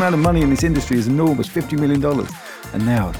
[0.00, 2.02] amount of money in this industry is enormous, $50 million.
[2.72, 3.12] And now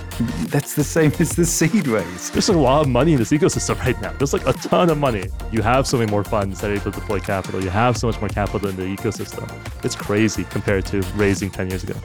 [0.47, 2.31] that's the same as the seed raise.
[2.31, 4.13] There's a lot of money in this ecosystem right now.
[4.13, 5.25] There's like a ton of money.
[5.53, 7.63] You have so many more funds that are able to deploy capital.
[7.63, 9.47] You have so much more capital in the ecosystem.
[9.85, 11.97] It's crazy compared to raising 10 years ago.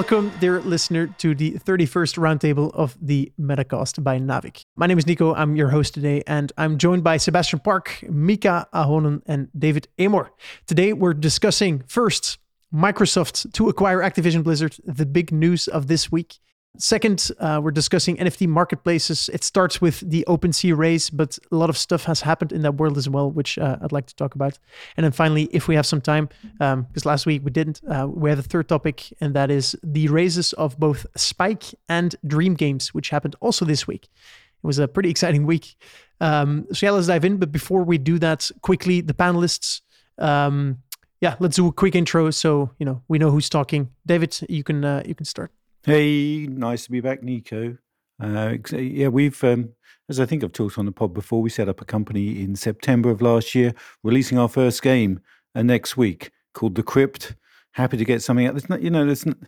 [0.00, 4.64] Welcome, dear listener, to the 31st roundtable of the Metacast by Naavik.
[4.74, 5.34] My name is Nico.
[5.34, 10.30] I'm your host today, and I'm joined by Sebastian Park, Miikka Ahonen, and David Amor.
[10.66, 12.38] Today, we're discussing first
[12.72, 16.38] Microsoft to acquire Activision Blizzard, the big news of this week.
[16.78, 19.28] Second, uh, we're discussing NFT marketplaces.
[19.32, 22.76] It starts with the OpenSea raise, but a lot of stuff has happened in that
[22.76, 24.58] world as well, which uh, I'd like to talk about.
[24.96, 28.06] And then finally, if we have some time, because um, last week we didn't, uh,
[28.08, 32.54] we have a third topic, and that is the raises of both Spyke and Dream
[32.54, 34.04] Games, which happened also this week.
[34.04, 35.76] It was a pretty exciting week.
[36.20, 37.38] Um, so yeah, let's dive in.
[37.38, 39.80] But before we do that, quickly the panelists.
[40.18, 40.78] Um,
[41.20, 43.90] yeah, let's do a quick intro so you know we know who's talking.
[44.06, 45.50] David, you can uh, you can start.
[45.82, 47.78] Hey, nice to be back, Nico.
[48.22, 49.70] Uh, yeah, we've, um,
[50.10, 52.54] as I think I've talked on the pod before, we set up a company in
[52.54, 53.72] September of last year,
[54.02, 55.20] releasing our first game
[55.54, 57.34] uh, next week called The Crypt.
[57.72, 58.52] Happy to get something out.
[58.52, 59.38] There's not, you know, there's not,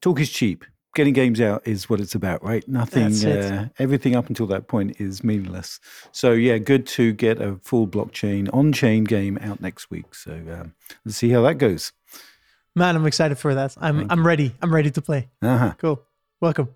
[0.00, 0.64] talk is cheap.
[0.94, 2.66] Getting games out is what it's about, right?
[2.68, 5.80] Nothing, uh, everything up until that point is meaningless.
[6.12, 10.14] So yeah, good to get a full blockchain on-chain game out next week.
[10.14, 10.74] So um,
[11.04, 11.92] let's see how that goes.
[12.74, 13.74] Man, I'm excited for that.
[13.80, 14.24] I'm Thank I'm you.
[14.24, 14.54] ready.
[14.62, 15.28] I'm ready to play.
[15.42, 15.74] Uh-huh.
[15.78, 16.02] Cool.
[16.40, 16.70] Welcome,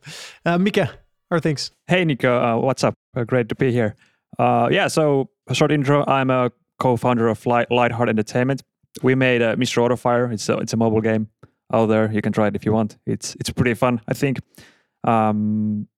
[0.44, 0.86] uh, Miikka.
[0.86, 1.70] How are things?
[1.88, 2.38] Hey, Nico.
[2.40, 2.94] Uh, what's up?
[3.16, 3.96] Uh, great to be here.
[4.38, 4.88] Uh, yeah.
[4.88, 6.04] So, a short intro.
[6.06, 8.62] I'm a co-founder of Light Lightheart Entertainment.
[9.02, 9.78] We made uh, Mr.
[9.82, 10.32] Autofire.
[10.32, 11.28] It's a it's a mobile game
[11.72, 12.12] out there.
[12.12, 12.98] You can try it if you want.
[13.06, 14.00] It's it's pretty fun.
[14.06, 14.38] I think.
[15.04, 15.88] Um,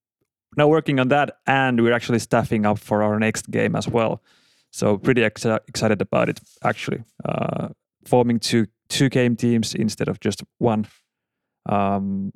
[0.56, 4.22] now working on that, and we're actually staffing up for our next game as well.
[4.70, 6.40] So pretty ex- excited about it.
[6.64, 7.68] Actually, uh,
[8.06, 10.86] forming two two game teams instead of just one.
[11.68, 12.32] Um,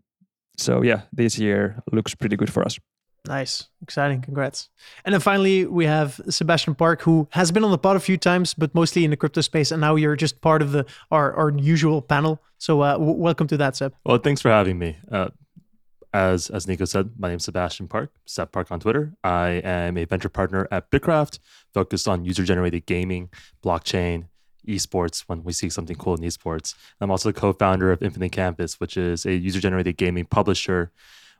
[0.58, 2.78] so yeah, this year looks pretty good for us.
[3.26, 4.68] Nice, exciting, congrats!
[5.04, 8.16] And then finally, we have Sebastian Park, who has been on the pod a few
[8.16, 11.32] times, but mostly in the crypto space, and now you're just part of the our,
[11.34, 12.42] our usual panel.
[12.58, 13.94] So uh, w- welcome to that, Seb.
[14.04, 14.96] Well, thanks for having me.
[15.10, 15.28] Uh,
[16.12, 19.14] as as Nico said, my name is Sebastian Park, Seb Park on Twitter.
[19.22, 21.38] I am a venture partner at Bitkraft,
[21.72, 23.30] focused on user generated gaming,
[23.64, 24.26] blockchain,
[24.66, 26.74] esports when we see something cool in esports.
[27.00, 30.90] I'm also the co-founder of Infinite Campus, which is a user-generated gaming publisher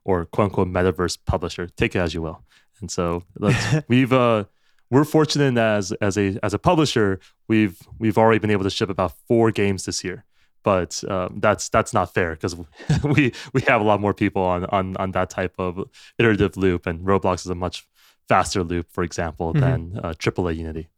[0.04, 1.68] or quote unquote metaverse publisher.
[1.68, 2.42] Take it as you will.
[2.80, 3.22] And so
[3.88, 4.44] we've uh,
[4.90, 7.18] we're fortunate as as a as a publisher,
[7.48, 10.24] we've we've already been able to ship about four games this year.
[10.62, 12.54] But um, that's that's not fair because
[13.04, 15.88] we we have a lot more people on on on that type of
[16.18, 17.86] iterative loop, and Roblox is a much
[18.28, 19.60] faster loop, for example, mm-hmm.
[19.60, 20.88] than uh, AAA Unity.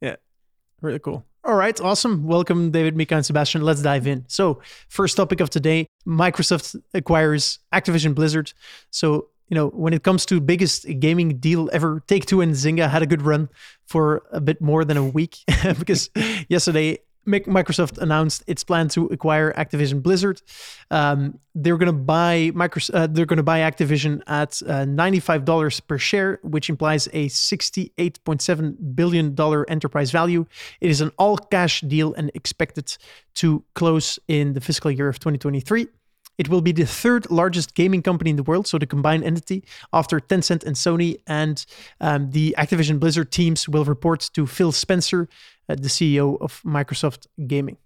[0.00, 0.16] Yeah,
[0.82, 1.24] really cool.
[1.52, 2.24] All right, awesome.
[2.24, 3.60] Welcome, David, Miikka, and Sebastian.
[3.60, 4.24] Let's dive in.
[4.26, 8.54] So, first topic of today Microsoft acquires Activision Blizzard.
[8.88, 12.88] So, you know, when it comes to biggest gaming deal ever, Take Two and Zynga
[12.88, 13.50] had a good run
[13.84, 15.40] for a bit more than a week
[15.78, 16.08] because
[16.48, 20.42] yesterday Microsoft announced its plan to acquire Activision Blizzard.
[20.90, 22.94] Um, they're going to buy Microsoft.
[22.94, 27.28] Uh, they're going to buy Activision at uh, ninety-five dollars per share, which implies a
[27.28, 30.46] sixty-eight point seven billion dollar enterprise value.
[30.80, 32.96] It is an all-cash deal and expected
[33.34, 35.86] to close in the fiscal year of 2023.
[36.38, 39.64] It will be the third largest gaming company in the world, so the combined entity
[39.92, 41.16] after Tencent and Sony.
[41.26, 41.64] And
[42.00, 45.28] um, the Activision Blizzard teams will report to Phil Spencer,
[45.68, 47.76] the CEO of Microsoft Gaming.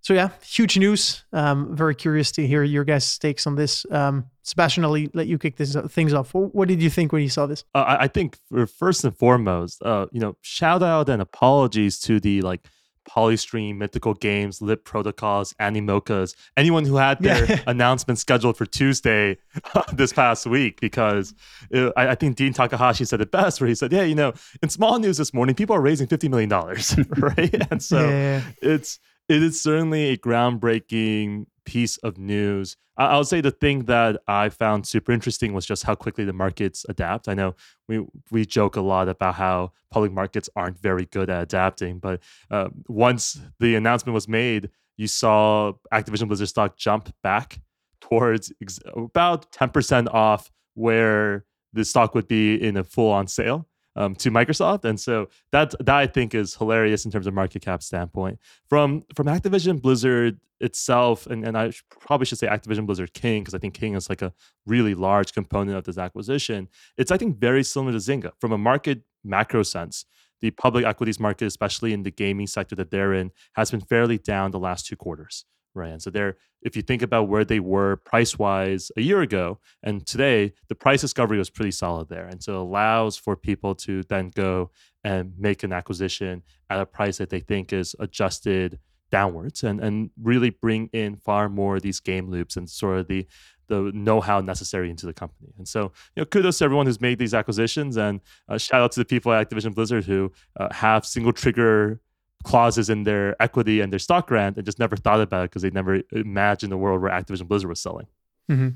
[0.00, 1.24] So yeah, huge news.
[1.32, 3.84] Um, very curious to hear your guys' takes on this.
[3.90, 6.32] Um, Sebastian, I'll let you kick this uh, things off.
[6.34, 7.64] What did you think when you saw this?
[7.74, 8.38] Uh, I think
[8.78, 12.66] first and foremost, uh, you know, shout out and apologies to the like
[13.08, 17.60] Polystream, Mythical Games, Lit Protocols, Animocas, anyone who had their yeah.
[17.66, 19.38] announcement scheduled for Tuesday
[19.92, 21.34] this past week, because
[21.70, 24.32] it, I, I, think Dean Takahashi said it best, where he said, "Yeah, you know,
[24.62, 28.42] in small news this morning, people are raising fifty million dollars, right?" And so yeah.
[28.60, 28.98] it's
[29.28, 32.76] it is certainly a groundbreaking piece of news.
[32.96, 36.32] I, would say the thing that I found super interesting was just how quickly the
[36.32, 37.28] markets adapt.
[37.28, 37.54] I know
[37.88, 42.22] we we joke a lot about how public markets aren't very good at adapting, but
[42.50, 47.60] uh, once the announcement was made, you saw Activision Blizzard stock jump back
[48.00, 53.26] towards ex- about ten percent off where the stock would be in a full on
[53.26, 53.68] sale.
[53.96, 57.62] Um, to Microsoft, and so that that I think is hilarious in terms of market
[57.62, 58.38] cap standpoint.
[58.68, 63.54] From from Activision Blizzard itself, and, and I probably should say Activision Blizzard King because
[63.54, 64.32] I think King is like a
[64.66, 66.68] really large component of this acquisition.
[66.96, 70.04] It's I think very similar to Zynga from a market macro sense.
[70.40, 74.18] The public equities market, especially in the gaming sector that they're in, has been fairly
[74.18, 75.46] down the last two quarters
[75.82, 79.58] And so they're if you think about where they were price wise a year ago
[79.82, 83.74] and today, the price discovery was pretty solid there, and so it allows for people
[83.74, 84.70] to then go
[85.04, 88.78] and make an acquisition at a price that they think is adjusted
[89.12, 93.06] downwards and and really bring in far more of these game loops and sort of
[93.06, 93.26] the
[93.68, 95.52] the know-how necessary into the company.
[95.58, 98.92] And so, you know, kudos to everyone who's made these acquisitions, and uh, shout out
[98.92, 102.00] to the people at Activision Blizzard who uh, have single trigger
[102.44, 105.62] clauses in their equity and their stock grant and just never thought about it because
[105.62, 108.06] they never imagined the world where Activision Blizzard was selling.
[108.50, 108.68] Mm-hmm.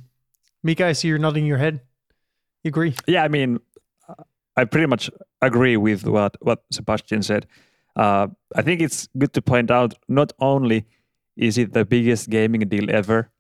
[0.69, 1.81] Miikka, I see you're nodding your head.
[2.65, 2.95] You agree?
[3.07, 3.61] Yeah, I mean,
[4.57, 5.11] I pretty much
[5.41, 7.47] agree with what what Sebastian said.
[7.97, 10.87] Uh, I think it's good to point out not only
[11.37, 13.31] is it the biggest gaming deal ever,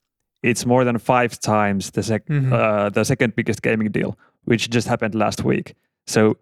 [0.43, 2.52] it's more than five times the sec- mm-hmm.
[2.52, 5.75] uh, the second biggest gaming deal, which just happened last week.
[6.06, 6.38] So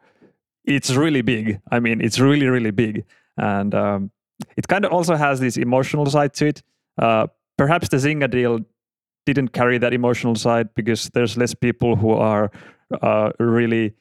[0.64, 1.60] it's really big.
[1.70, 3.04] I mean, it's really really big
[3.38, 4.10] and um,
[4.56, 6.62] it kind of also has this emotional side to it.
[6.98, 7.26] Uh,
[7.56, 8.60] perhaps the Zynga deal
[9.26, 12.50] didn't carry that emotional side because there's less people who are
[13.02, 13.94] uh, really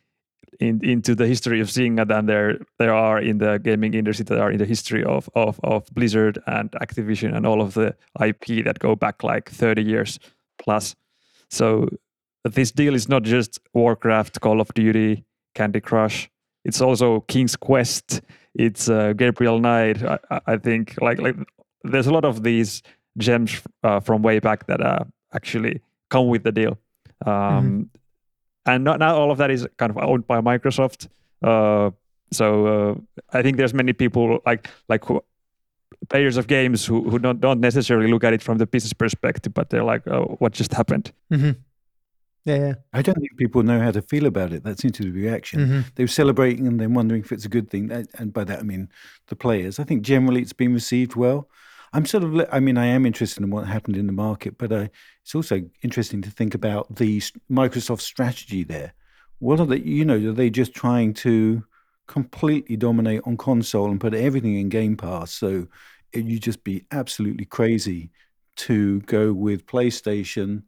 [0.59, 4.39] in, into the history of Zynga than there there are in the gaming industry that
[4.39, 8.63] are in the history of, of of Blizzard and Activision and all of the IP
[8.65, 10.19] that go back like 30 years
[10.57, 10.95] plus.
[11.49, 11.89] So
[12.43, 16.29] this deal is not just Warcraft, Call of Duty, Candy Crush.
[16.67, 18.21] It's also King's Quest
[18.57, 20.03] it's uh, Gabriel Knight.
[20.03, 21.35] I, I, think like like
[21.83, 22.81] there's a lot of these
[23.17, 25.03] gems uh, from way back that uh,
[25.33, 26.77] actually come with the deal.
[27.25, 27.81] Um, mm-hmm.
[28.65, 31.07] And not, now all of that is kind of owned by Microsoft.
[31.41, 31.91] Uh,
[32.31, 32.95] so uh,
[33.31, 35.23] I think there's many people like like who,
[36.09, 39.53] players of games who, who don't, don't necessarily look at it from the business perspective,
[39.53, 41.11] but they're like, oh, what just happened?
[41.31, 41.51] Mm-hmm.
[42.47, 44.63] Yeah, I don't think people know how to feel about it.
[44.63, 45.59] That seems to be the reaction.
[45.59, 45.79] Mm-hmm.
[45.95, 47.91] They were celebrating and then wondering if it's a good thing.
[48.17, 48.87] And by that, I mean
[49.27, 49.79] the players.
[49.79, 51.49] I think generally it's been received well.
[51.91, 54.71] I'm sort of, I mean, I am interested in what happened in the market, but
[54.71, 54.87] uh,
[55.23, 57.19] it's also interesting to think about the
[57.51, 58.93] Microsoft strategy there.
[59.39, 61.61] What are they, you know, are they just trying to
[62.07, 65.31] completely dominate on console and put everything in Game Pass?
[65.31, 65.67] So
[66.13, 68.09] you'd just be absolutely crazy
[68.57, 70.63] to go with PlayStation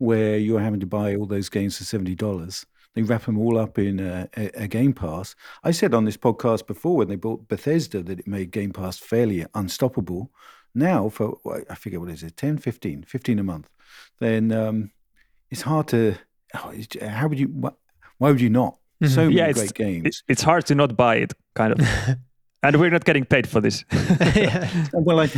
[0.00, 2.66] where you're having to buy all those games for seventy dollars.
[2.94, 5.36] They wrap them all up in a, a, a, Game Pass.
[5.62, 8.98] I said on this podcast before when they bought Bethesda that it made Game Pass
[8.98, 10.32] fairly unstoppable.
[10.74, 11.38] Now for
[11.68, 13.70] I forget what is it 10, 15, 15 a month.
[14.18, 14.90] Then um,
[15.50, 16.16] it's hard to.
[16.54, 17.46] Oh, how would you?
[18.18, 18.78] Why would you not?
[19.02, 19.14] Mm-hmm.
[19.14, 20.24] So many yeah, great games.
[20.28, 21.80] It's hard to not buy it, kind of.
[22.62, 23.84] and we're not getting paid for this.
[24.92, 25.30] well, I,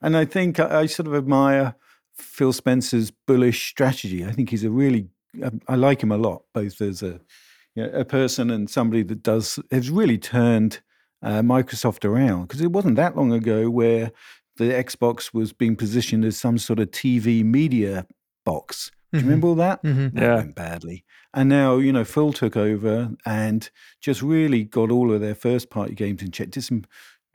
[0.00, 1.74] and I think I, I sort of admire
[2.18, 4.24] Phil Spencer's bullish strategy.
[4.24, 5.08] I think he's a really,
[5.42, 7.20] um, I like him a lot, both as a
[7.74, 10.80] you know, a person and somebody that does has really turned
[11.22, 14.10] uh, Microsoft around because it wasn't that long ago where
[14.56, 18.06] the Xbox was being positioned as some sort of TV media
[18.44, 18.90] box.
[19.12, 19.28] Do you mm-hmm.
[19.28, 19.82] remember all that?
[19.82, 20.16] Mm-hmm.
[20.16, 20.34] That yeah.
[20.34, 21.04] went badly.
[21.34, 23.70] And now, you know, Phil took over and
[24.00, 26.50] just really got all of their first party games in check.
[26.50, 26.84] Did some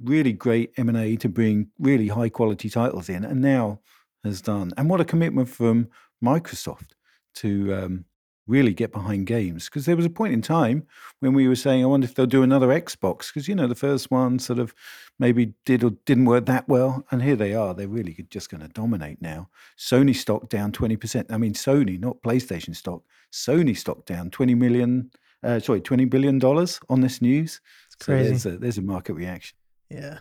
[0.03, 3.24] really great M&A to bring really high quality titles in.
[3.24, 3.80] And now
[4.23, 4.71] has done.
[4.77, 5.89] And what a commitment from
[6.23, 6.92] Microsoft
[7.35, 8.06] to um,
[8.47, 9.65] really get behind games.
[9.65, 10.85] Because there was a point in time
[11.19, 13.27] when we were saying, I wonder if they'll do another Xbox.
[13.27, 14.73] Because, you know, the first one sort of
[15.19, 17.06] maybe did or didn't work that well.
[17.11, 17.73] And here they are.
[17.73, 19.49] They're really just going to dominate now.
[19.77, 21.25] Sony stock down 20%.
[21.30, 23.03] I mean, Sony, not PlayStation stock.
[23.31, 25.11] Sony stock down 20 million,
[25.44, 27.61] uh, sorry, $20 billion on this news.
[27.87, 28.37] It's crazy.
[28.37, 29.57] So there's, a, there's a market reaction.
[29.89, 30.19] Yeah.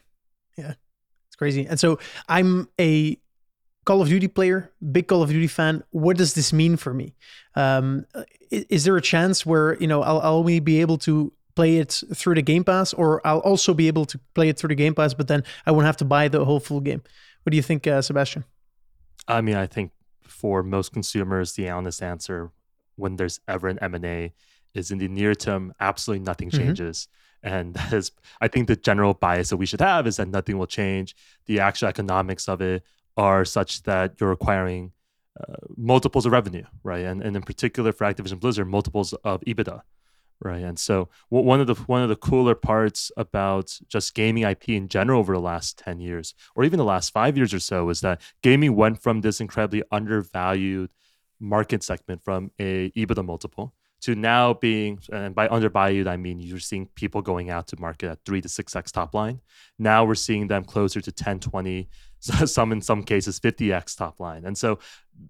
[0.56, 0.74] Yeah.
[1.28, 1.66] It's crazy.
[1.66, 3.18] And so I'm a
[3.84, 5.82] Call of Duty player, big Call of Duty fan.
[5.90, 7.14] What does this mean for me?
[7.54, 8.06] Um,
[8.50, 11.78] is, is, there a chance where you know I'll, I'll only be able to play
[11.78, 14.74] it through the Game Pass, or I'll also be able to play it through the
[14.74, 17.02] Game Pass, but then I won't have to buy the whole full game?
[17.42, 18.44] What do you think, uh, Sebastian?
[19.28, 22.50] I mean, I think for most consumers, the honest answer
[22.96, 24.32] when there's ever an M and A
[24.74, 26.66] is in the near term, absolutely nothing mm-hmm.
[26.66, 27.08] changes.
[27.44, 27.54] Mm-hmm.
[27.54, 30.58] And that is, I think the general bias that we should have is that nothing
[30.58, 31.16] will change.
[31.46, 32.84] The actual economics of it
[33.16, 34.92] are such that you're acquiring
[35.40, 37.04] uh, multiples of revenue, right?
[37.04, 39.82] And and in particular for Activision Blizzard, multiples of EBITDA,
[40.40, 40.62] right?
[40.62, 44.88] And so one of the one of the cooler parts about just gaming IP in
[44.88, 48.00] general over the last ten years, or even the last five years or so, is
[48.02, 50.90] that gaming went from this incredibly undervalued
[51.40, 56.58] market segment from a EBITDA multiple to now being, and by undervalued, I mean you're
[56.58, 59.40] seeing people going out to market at three to six X top line.
[59.78, 61.88] Now we're seeing them closer to 10, 20,
[62.46, 64.44] some in some cases 50x top line.
[64.44, 64.78] And so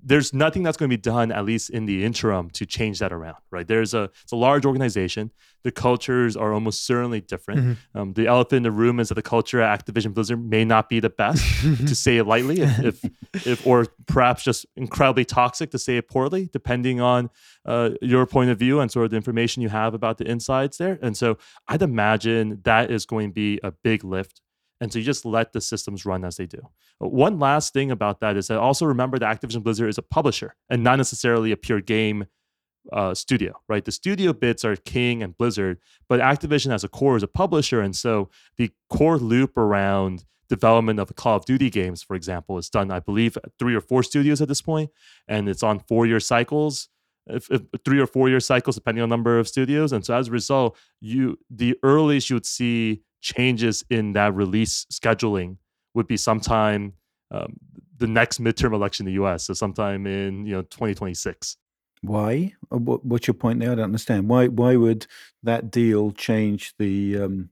[0.05, 3.13] there's nothing that's going to be done, at least in the interim, to change that
[3.13, 3.67] around, right?
[3.67, 5.31] There's a it's a large organization.
[5.65, 7.61] The cultures are almost certainly different.
[7.61, 7.99] Mm-hmm.
[7.99, 10.89] Um, the elephant in the room is that the culture at Activision Blizzard may not
[10.89, 15.71] be the best, to say it lightly, if, if, if, or perhaps just incredibly toxic,
[15.71, 17.31] to say it poorly, depending on
[17.65, 20.79] uh, your point of view and sort of the information you have about the insides
[20.79, 20.99] there.
[21.01, 24.41] And so I'd imagine that is going to be a big lift
[24.83, 26.59] and so you just let the systems run as they do.
[26.99, 30.57] One last thing about that is that also remember that Activision Blizzard is a publisher
[30.69, 32.27] and not necessarily a pure game
[32.93, 33.85] uh, studio, right?
[33.85, 37.81] The studio bits are King and Blizzard, but Activision as a core is a publisher.
[37.81, 42.69] And so the core loop around development of Call of Duty games, for example, is
[42.69, 44.91] done, I believe, three or four studios at this point,
[45.29, 46.89] and it's on four year cycles.
[47.29, 50.27] If, if, three or four year cycles depending on number of studios and so as
[50.27, 55.57] a result you the earliest you would see changes in that release scheduling
[55.95, 56.93] would be sometime
[57.31, 57.57] um,
[57.99, 59.45] the next midterm election in the U.S.
[59.45, 61.57] So sometime in you know 2026.
[62.03, 62.53] Why?
[62.71, 63.73] Uh, what's your point there?
[63.73, 64.29] I don't understand.
[64.29, 64.49] Why?
[64.49, 65.07] Why would
[65.43, 67.23] that deal change the?
[67.23, 67.51] Um,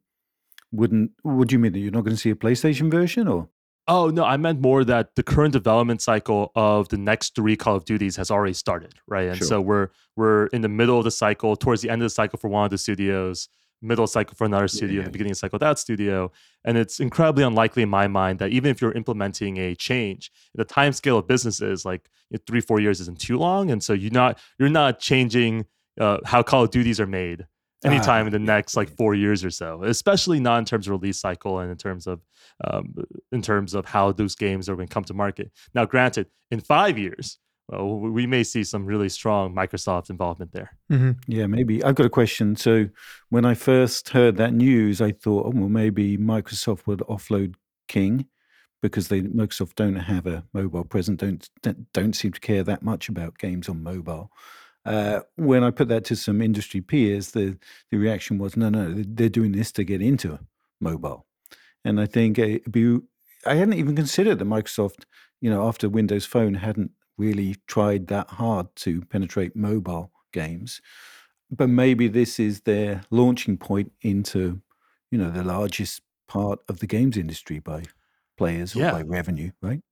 [0.72, 1.12] wouldn't?
[1.22, 1.72] What do you mean?
[1.72, 3.48] That you're not going to see a PlayStation version, or?
[3.86, 7.76] Oh no, I meant more that the current development cycle of the next three Call
[7.76, 9.28] of Duties has already started, right?
[9.28, 9.46] And sure.
[9.46, 12.38] so we're we're in the middle of the cycle, towards the end of the cycle
[12.38, 13.48] for one of the studios
[13.82, 15.04] middle cycle for another studio yeah.
[15.04, 16.30] the beginning of cycle that studio.
[16.64, 20.64] And it's incredibly unlikely in my mind that even if you're implementing a change, the
[20.64, 22.08] time scale of businesses like
[22.46, 23.70] three, four years isn't too long.
[23.70, 25.66] And so you're not you're not changing
[25.99, 27.46] uh, how Call of Duties are made
[27.84, 30.92] anytime ah, in the next like four years or so, especially not in terms of
[30.92, 32.20] release cycle and in terms of
[32.64, 32.94] um,
[33.32, 35.50] in terms of how those games are going to come to market.
[35.75, 37.38] Now, granted, in five years,
[37.70, 40.76] well, we may see some really strong Microsoft involvement there.
[40.90, 41.12] Mm-hmm.
[41.26, 41.82] Yeah, maybe.
[41.84, 42.56] I've got a question.
[42.56, 42.88] So,
[43.28, 47.54] when I first heard that news, I thought, oh, well, maybe Microsoft would offload
[47.88, 48.26] King
[48.82, 51.20] because they Microsoft don't have a mobile presence,
[51.62, 54.30] don't don't seem to care that much about games on mobile.
[54.86, 57.58] Uh, when I put that to some industry peers, the
[57.90, 60.38] the reaction was, no, no, they're doing this to get into
[60.80, 61.26] mobile.
[61.84, 62.58] And I think uh,
[63.46, 65.04] I hadn't even considered that Microsoft,
[65.40, 70.80] you know, after Windows Phone hadn't really tried that hard to penetrate mobile games.
[71.50, 74.60] But maybe this is their launching point into,
[75.10, 77.82] you know, the largest part of the games industry by
[78.38, 79.82] players or by revenue, right?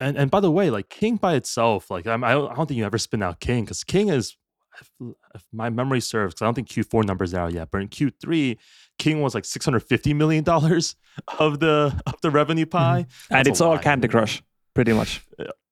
[0.00, 2.84] And and by the way, like King by itself, like I'm, I don't, think you
[2.84, 4.36] ever spin out King because King is,
[4.80, 4.90] if,
[5.34, 7.88] if my memory serves, because I don't think Q4 numbers are out yet, but in
[7.88, 8.56] Q3,
[8.98, 10.94] King was like 650 million dollars
[11.40, 12.78] of the of the revenue mm-hmm.
[12.78, 13.34] pie, mm-hmm.
[13.34, 14.40] and it's all Candy Crush,
[14.74, 15.26] pretty much.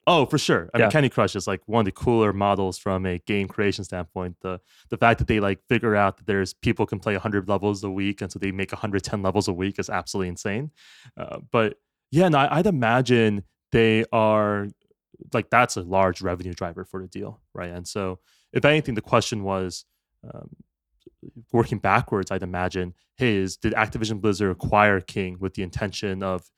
[0.09, 0.71] Oh, for sure.
[0.73, 0.85] I yeah.
[0.85, 4.37] mean, Candy Crush is like one of the cooler models from a game creation standpoint.
[4.41, 7.83] The the fact that they like figure out that there's people can play 100 levels
[7.83, 10.71] a week, and so they make 110 levels a week is absolutely insane.
[11.17, 11.79] Uh, but
[12.13, 14.69] yeah, no, I'd imagine they are
[15.33, 17.71] like that's a large revenue driver for the deal, right?
[17.71, 18.21] And so,
[18.53, 19.87] if anything, the question was
[20.23, 20.51] um,
[21.53, 22.31] working backwards.
[22.31, 26.49] I'd imagine, hey, is did Activision Blizzard acquire King with the intention of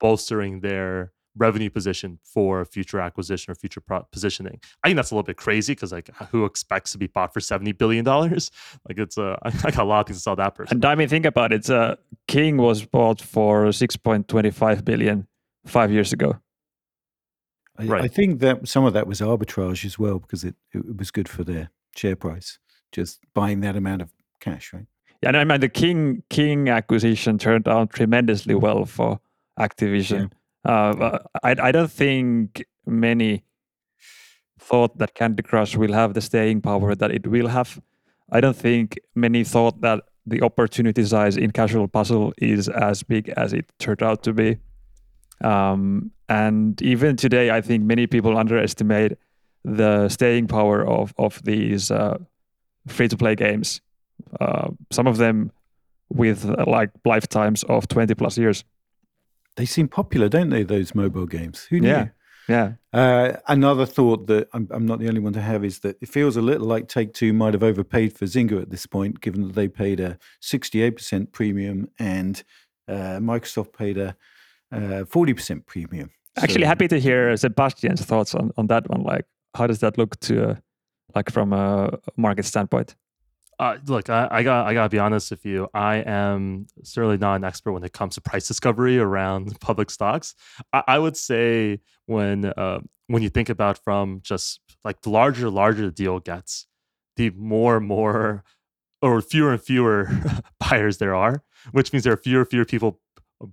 [0.00, 4.60] bolstering their revenue position for a future acquisition or future pro- positioning.
[4.82, 7.40] I think that's a little bit crazy because like who expects to be bought for
[7.40, 8.50] seventy billion dollars?
[8.88, 10.76] Like it's a I got a lot of things to sell that person.
[10.76, 11.68] And I mean, think about it.
[11.68, 15.26] Uh, King was bought for six point twenty five billion
[15.66, 16.38] five years ago.
[17.78, 18.02] I, right.
[18.02, 21.28] I think that some of that was arbitrage as well because it, it was good
[21.28, 22.58] for their share price,
[22.92, 24.86] just buying that amount of cash, right?
[25.22, 29.20] Yeah, and I mean the King King acquisition turned out tremendously well for
[29.58, 30.30] Activision.
[30.30, 30.37] Yeah.
[30.68, 33.42] Uh, I, I don't think many
[34.60, 37.80] thought that Candy Crush will have the staying power that it will have.
[38.30, 43.30] I don't think many thought that the opportunity size in casual puzzle is as big
[43.30, 44.58] as it turned out to be.
[45.40, 49.12] Um, and even today, I think many people underestimate
[49.64, 52.18] the staying power of of these uh,
[52.86, 53.80] free to play games.
[54.38, 55.50] Uh, some of them
[56.10, 58.64] with uh, like lifetimes of 20 plus years.
[59.58, 60.62] They seem popular, don't they?
[60.62, 61.64] Those mobile games.
[61.64, 61.88] Who knew?
[61.88, 62.08] Yeah.
[62.48, 62.74] Yeah.
[62.92, 66.08] Uh, another thought that I'm, I'm, not the only one to have is that it
[66.08, 69.42] feels a little like Take Two might have overpaid for Zynga at this point, given
[69.42, 72.42] that they paid a 68% premium and
[72.86, 74.16] uh, Microsoft paid a
[74.72, 76.10] uh, 40% premium.
[76.36, 79.02] Actually, so, happy to hear Sebastian's thoughts on, on that one.
[79.02, 80.54] Like, how does that look to, uh,
[81.16, 82.94] like, from a market standpoint?
[83.58, 85.68] Uh, look, I, I, got I gotta be honest with you.
[85.74, 90.34] I am certainly not an expert when it comes to price discovery around public stocks.
[90.72, 95.50] I, I would say when uh, when you think about from just like the larger
[95.50, 96.66] larger the deal gets,
[97.16, 98.44] the more and more
[99.02, 100.08] or fewer and fewer
[100.60, 103.00] buyers there are, which means there are fewer fewer people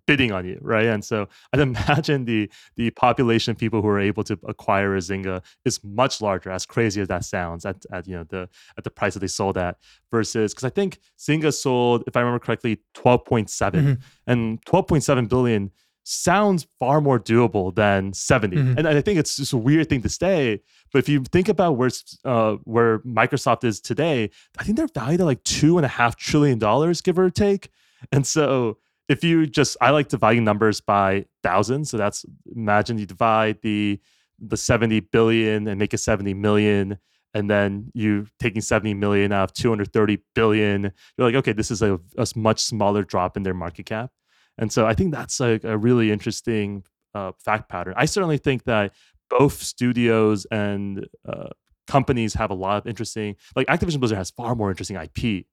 [0.07, 0.85] bidding on you, right?
[0.87, 4.99] And so I'd imagine the the population of people who are able to acquire a
[4.99, 8.83] Zynga is much larger, as crazy as that sounds, at, at you know the at
[8.83, 9.77] the price that they sold at
[10.11, 13.93] versus because I think Zynga sold, if I remember correctly, 12.7 Mm-hmm.
[14.27, 15.71] and 12.7 billion
[16.07, 18.77] sounds far more doable than 70 Mhm.
[18.77, 20.61] and i think it's just a weird thing to say
[20.93, 21.89] but if you think about where
[22.25, 26.15] uh, where microsoft is today i think they're valued at like two and a half
[26.15, 27.69] trillion dollars give or take
[28.11, 28.77] and so
[29.07, 31.89] if you just i like dividing numbers by thousands.
[31.89, 33.99] So that's imagine you divide the
[34.39, 36.97] the 70 billion and make it 70 million
[37.33, 41.81] and then you taking 70 million out of 230 billion you're like okay this is
[41.81, 44.11] a, a much smaller drop in their market cap.
[44.57, 46.83] And so i think that's a, a really interesting
[47.13, 47.93] uh, fact pattern.
[47.95, 48.91] I certainly think that
[49.29, 51.47] both studios and uh,
[51.87, 55.45] companies have a lot of interesting like activision blizzard has far more interesting ip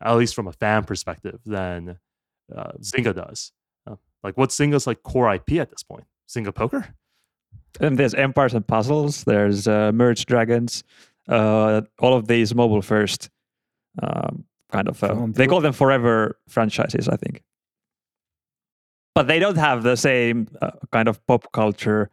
[0.00, 1.98] at least from a fan perspective than
[2.56, 3.52] uh, zynga does
[3.86, 6.94] uh, like what's zynga's like core ip at this point zynga poker
[7.80, 9.22] And there's Empires and Puzzles.
[9.24, 10.82] There's uh, Merge Dragons.
[11.28, 13.30] Uh, all of these mobile first
[14.02, 15.04] um, kind of.
[15.04, 17.42] Uh, they call them forever franchises, I think.
[19.14, 22.10] But they don't have the same uh, kind of pop culture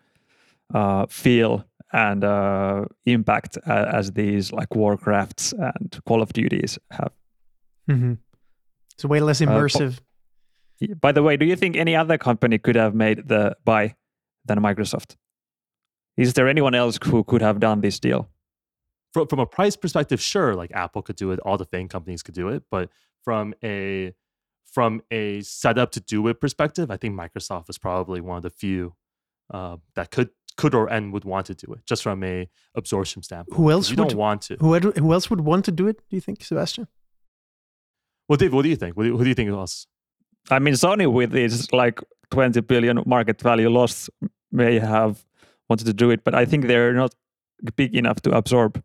[0.73, 7.11] uh, feel and uh, impact a- as these like Warcrafts and Call of Duties have.
[7.87, 8.13] hmm
[8.93, 9.99] It's way less po- immersive.
[11.01, 13.95] By the way, do you think any other company could have made the buy
[14.45, 15.15] than Microsoft?
[16.17, 18.29] Is there anyone else who could have done this deal?
[19.13, 22.21] from, from a price perspective, sure, like Apple could do it, all the FANG companies
[22.21, 22.89] could do it, but
[23.23, 24.13] from a
[24.73, 28.49] from a setup to do it perspective, I think Microsoft is probably one of the
[28.49, 28.93] few
[29.53, 33.23] uh, that could could or and would want to do it, just from a absorption
[33.23, 33.55] standpoint.
[33.57, 34.57] Who 'Cause else You would- don't want to.
[34.59, 35.97] Who, who else would want to do it?
[36.09, 36.87] Do you think, Sebastian?
[38.27, 38.97] Well, Dave, what do you think?
[38.97, 39.87] What do you, who do you think else?
[40.51, 41.99] I mean, Sony with its like
[42.31, 44.09] 20 billion market value loss
[44.51, 45.25] may have
[45.69, 47.15] wanted to do it, but I think they're not
[47.75, 48.81] big enough to absorb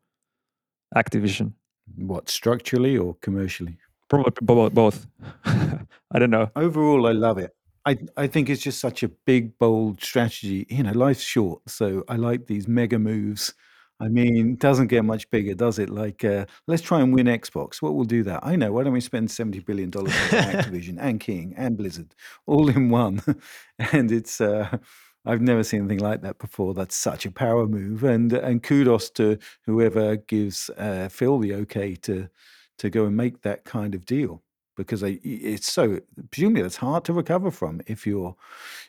[0.95, 1.53] Activision.
[1.97, 3.79] What structurally or commercially?
[4.09, 5.07] Probably both.
[5.45, 6.51] I don't know.
[6.57, 7.55] Overall, I love it.
[7.87, 10.67] I I think it's just such a big, bold strategy.
[10.69, 13.55] You know, life's short, so I like these mega moves.
[14.03, 15.91] I mean, it doesn't get much bigger, does it?
[15.91, 17.83] Like, uh, let's try and win Xbox.
[17.83, 18.41] What will do that?
[18.43, 18.73] I know.
[18.73, 22.15] Why don't we spend seventy billion dollars on Activision and King and Blizzard
[22.47, 23.21] all in one?
[23.93, 24.79] and it's uh,
[25.27, 26.73] I've never seen anything like that before.
[26.73, 31.95] That's such a power move, and and kudos to whoever gives uh, Phil the okay
[31.97, 32.29] to
[32.79, 34.43] to go and make that kind of deal
[34.81, 38.37] because it's so presumably that's hard to recover from if you're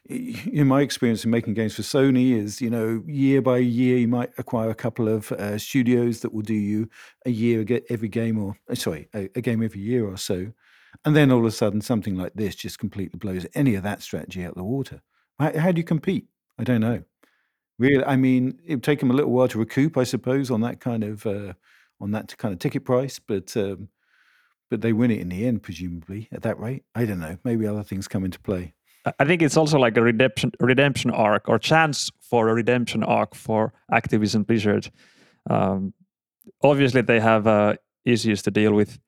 [0.09, 4.07] in my experience in making games for sony is you know year by year you
[4.07, 6.89] might acquire a couple of uh, studios that will do you
[7.25, 10.51] a year get every game or uh, sorry a, a game every year or so.
[11.05, 14.01] And then all of a sudden something like this just completely blows any of that
[14.01, 15.01] strategy out of the water.
[15.39, 16.27] How, how do you compete?
[16.59, 17.03] I don't know.
[17.79, 20.61] Really i mean it would take them a little while to recoup i suppose on
[20.61, 21.53] that kind of uh,
[21.99, 23.89] on that kind of ticket price but um,
[24.71, 26.83] but they win it in the end, presumably at that rate.
[26.95, 27.37] I don't know.
[27.43, 28.73] Maybe other things come into play.
[29.19, 33.35] I- think it's also like a redemption redemption arc or chance for a redemption arc
[33.35, 34.89] for Activision Blizzard.
[35.49, 35.93] Um,
[36.63, 38.99] obviously, they have uh, issues to deal with,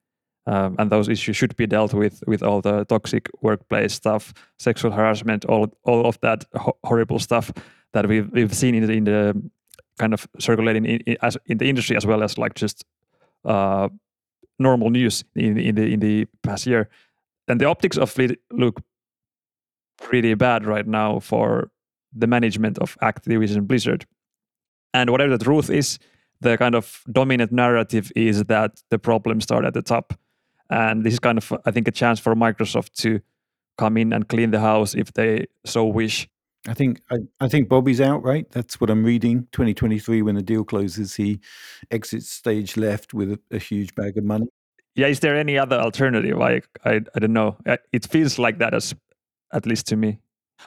[0.48, 4.92] um, and those issues should be dealt with with all the toxic workplace stuff, sexual
[4.92, 7.52] harassment, all all of that ho- horrible stuff
[7.94, 9.52] that we've we've seen in the, in the
[10.00, 12.84] kind of circulating in, in, as in the industry as well as like just
[13.46, 13.88] uh,
[14.60, 16.90] normal news in in the in the past year.
[17.48, 18.82] And the optics of it look
[20.02, 21.72] pretty bad right now for
[22.16, 24.06] the management of Activision Blizzard.
[24.94, 26.00] And whatever the truth is,
[26.42, 30.14] the kind of dominant narrative is that the problems start at the top.
[30.70, 33.20] And this is kind of, I think, a chance for Microsoft to
[33.78, 36.30] come in and clean the house if they so wish.
[36.68, 38.50] I think I, I think Bobby's out, right?
[38.52, 39.48] That's what I'm reading.
[39.52, 41.40] 2023, when the deal closes, he
[41.92, 44.48] exits stage left with a, a huge bag of money.
[44.96, 46.38] Yeah, is there any other alternative?
[46.38, 47.58] Like, I, I don't know.
[47.92, 48.94] It feels like that, as
[49.52, 50.20] at least to me.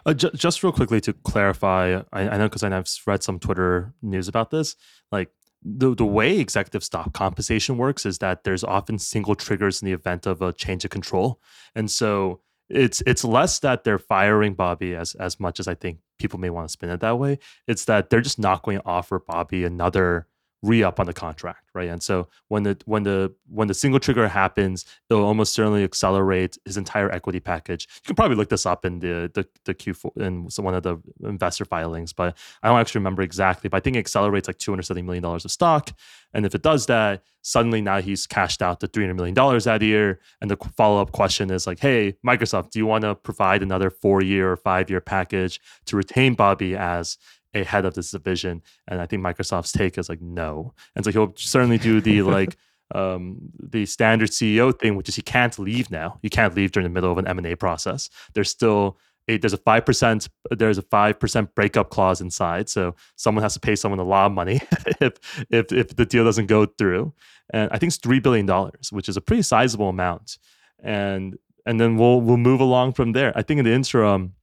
[0.05, 3.95] Uh, ju- just real quickly to clarify, I, I know because I've read some Twitter
[4.03, 4.77] news about this.
[5.11, 5.31] Like
[5.63, 9.93] the the way executive stock compensation works is that there's often single triggers in the
[9.93, 11.41] event of a change of control,
[11.75, 15.99] and so it's it's less that they're firing Bobby as as much as I think
[16.19, 17.39] people may want to spin it that way.
[17.67, 20.27] It's that they're just not going to offer Bobby another
[20.63, 21.89] re-up on the contract, right?
[21.89, 26.57] And so when the when the when the single trigger happens, it'll almost certainly accelerate
[26.65, 27.87] his entire equity package.
[27.97, 30.99] You can probably look this up in the the, the Q4 in one of the
[31.25, 33.69] investor filings, but I don't actually remember exactly.
[33.69, 35.91] But I think it accelerates like two hundred seventy million dollars of stock,
[36.33, 39.65] and if it does that, suddenly now he's cashed out the three hundred million dollars
[39.65, 40.21] that year.
[40.41, 43.91] And the follow up question is like, hey, Microsoft, do you want to provide another
[43.91, 47.19] four year or five year package to retain Bobby as
[47.55, 48.63] a head of this division.
[48.89, 50.75] And I think Microsoft's take is like no.
[50.95, 52.57] And so he'll certainly do the like
[52.95, 56.19] um, the standard CEO thing, which is he can't leave now.
[56.23, 58.09] You can't leave during the middle of an M and A process.
[58.35, 62.95] There's still a, there's a five percent there's a five percent breakup clause inside, so
[63.17, 64.61] someone has to pay someone a lot of money
[65.01, 67.13] if if if the deal doesn't go through.
[67.51, 70.39] And I think it's three billion dollars, which is a pretty sizable amount.
[70.83, 73.33] And and then we'll we'll move along from there.
[73.37, 74.35] I think in the interim,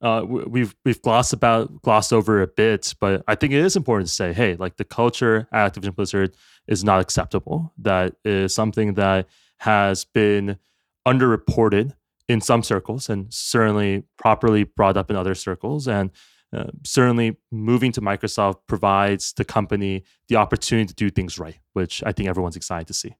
[0.00, 4.08] uh, we've we've glossed about glossed over a bit, but I think it is important
[4.08, 6.36] to say, hey, like the culture at Activision Blizzard
[6.68, 7.72] is not acceptable.
[7.78, 9.26] That is something that
[9.58, 10.58] has been
[11.06, 11.94] underreported
[12.28, 16.10] in some circles, and certainly properly brought up in other circles, and
[16.52, 22.02] uh, certainly moving to Microsoft provides the company the opportunity to do things right, which
[22.06, 23.16] I think everyone's excited to see.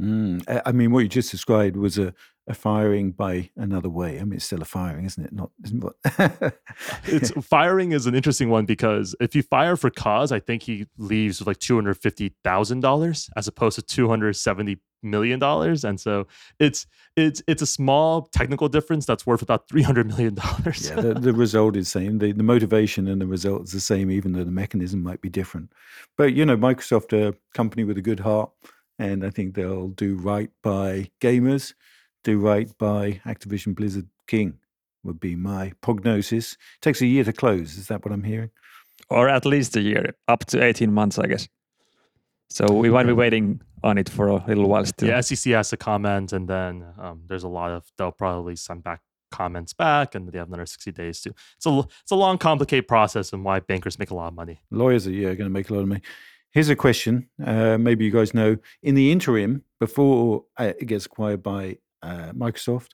[0.00, 2.14] Mm, I mean, what you just described was a,
[2.46, 4.20] a firing by another way.
[4.20, 5.32] I mean, it's still a firing, isn't it?
[5.32, 6.60] Not, isn't it?
[7.04, 10.86] it's firing is an interesting one because if you fire for cause, I think he
[10.98, 15.40] leaves with like two hundred fifty thousand dollars as opposed to two hundred seventy million
[15.40, 16.28] dollars, and so
[16.60, 20.88] it's it's it's a small technical difference that's worth about three hundred million dollars.
[20.88, 22.18] yeah, the, the, result is the same.
[22.18, 25.28] The, the motivation and the result is the same, even though the mechanism might be
[25.28, 25.72] different.
[26.16, 28.50] But you know, Microsoft, a company with a good heart
[28.98, 31.74] and I think they'll do right by gamers,
[32.24, 34.58] do right by Activision Blizzard King
[35.04, 36.52] would be my prognosis.
[36.52, 37.78] It takes a year to close.
[37.78, 38.50] Is that what I'm hearing?
[39.10, 41.48] Or at least a year, up to 18 months, I guess.
[42.50, 45.08] So we might be waiting on it for a little while still.
[45.08, 48.82] Yeah, SEC has to comment, and then um, there's a lot of they'll probably send
[48.82, 51.34] back comments back, and they have another 60 days to.
[51.56, 54.60] It's a it's a long, complicated process, and why bankers make a lot of money.
[54.70, 56.02] Lawyers are yeah going to make a lot of money.
[56.52, 57.28] Here's a question.
[57.44, 58.56] Uh, maybe you guys know.
[58.82, 62.88] In the interim, before uh, it gets acquired by uh, Microsoft,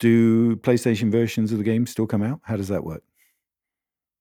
[0.00, 2.40] do PlayStation versions of the game still come out?
[2.42, 3.02] How does that work?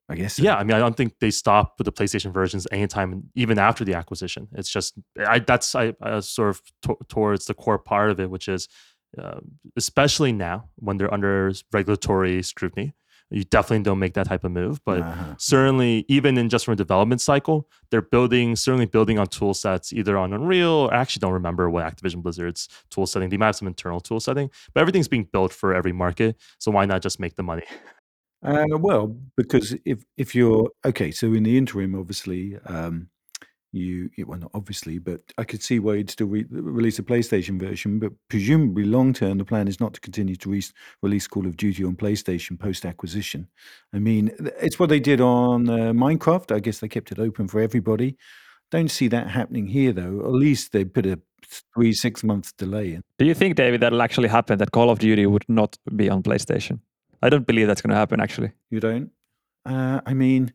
[0.10, 0.38] I guess.
[0.38, 3.86] Yeah, I mean, I don't think they stop with the PlayStation versions anytime, even after
[3.86, 4.50] the acquisition.
[4.54, 8.30] It's just I, that's I, I sort of t- towards the core part of it,
[8.30, 8.68] which is
[9.18, 9.40] uh,
[9.78, 12.94] especially now when they're under regulatory scrutiny
[13.30, 14.80] you definitely don't make that type of move.
[14.86, 15.36] But uh-huh.
[15.38, 19.94] certainly, even in just from a development cycle, they're building certainly building on tool sets
[19.94, 20.70] either on Unreal.
[20.70, 23.30] Or I actually don't remember what Activision Blizzard's tool setting.
[23.30, 26.38] They might have some internal tool setting, but everything's being built for every market.
[26.60, 27.64] So why not just make the money?
[28.44, 33.08] Uh, well, because if if you're okay, so in the interim, obviously, um,
[33.74, 37.60] you well not obviously, but I could see why you'd still re- release a PlayStation
[37.60, 38.00] version.
[38.00, 40.64] But presumably, long term, the plan is not to continue to re-
[41.02, 43.48] release Call of Duty on PlayStation post acquisition.
[43.94, 44.32] I mean,
[44.62, 46.56] it's what they did on uh, Minecraft.
[46.56, 48.16] I guess they kept it open for everybody.
[48.72, 50.20] Don't see that happening here, though.
[50.20, 51.20] At least they put a
[51.76, 53.02] three six months delay in.
[53.18, 54.60] Do you think, David, that'll actually happen?
[54.60, 56.80] That Call of Duty would not be on PlayStation?
[57.22, 58.20] I don't believe that's going to happen.
[58.20, 59.12] Actually, you don't.
[59.66, 60.54] Uh, I mean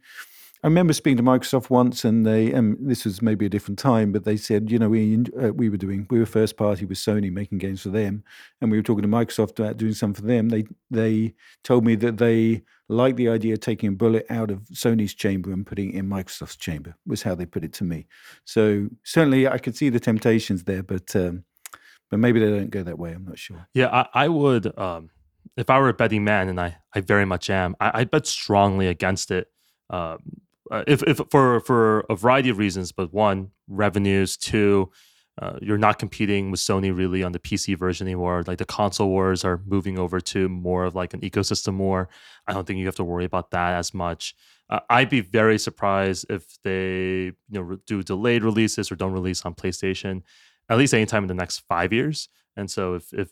[0.64, 4.10] I remember speaking to Microsoft once, and they, and this was maybe a different time,
[4.10, 6.98] but they said, you know, we uh, we were doing, we were first party with
[6.98, 8.24] Sony making games for them,
[8.60, 10.48] and we were talking to Microsoft about doing some for them.
[10.48, 14.62] They they told me that they liked the idea of taking a bullet out of
[14.72, 16.96] Sony's chamber and putting it in Microsoft's chamber.
[17.06, 18.08] Was how they put it to me.
[18.44, 21.44] So certainly, I could see the temptations there, but um,
[22.10, 23.12] but maybe they don't go that way.
[23.12, 23.68] I'm not sure.
[23.74, 24.76] Yeah, I, I would.
[24.76, 25.10] Um,
[25.56, 28.26] if I were a betting man, and I I very much am, I, I bet
[28.26, 29.46] strongly against it.
[29.88, 30.18] Um,
[30.70, 34.90] uh, if, if for for a variety of reasons, but one, revenues, two,
[35.40, 38.42] uh, you're not competing with Sony really on the PC version anymore.
[38.46, 42.08] Like the console wars are moving over to more of like an ecosystem war.
[42.46, 44.34] I don't think you have to worry about that as much.
[44.70, 49.44] Uh, I'd be very surprised if they you know do delayed releases or don't release
[49.44, 50.22] on PlayStation
[50.68, 52.28] at least anytime in the next five years.
[52.56, 53.30] And so if if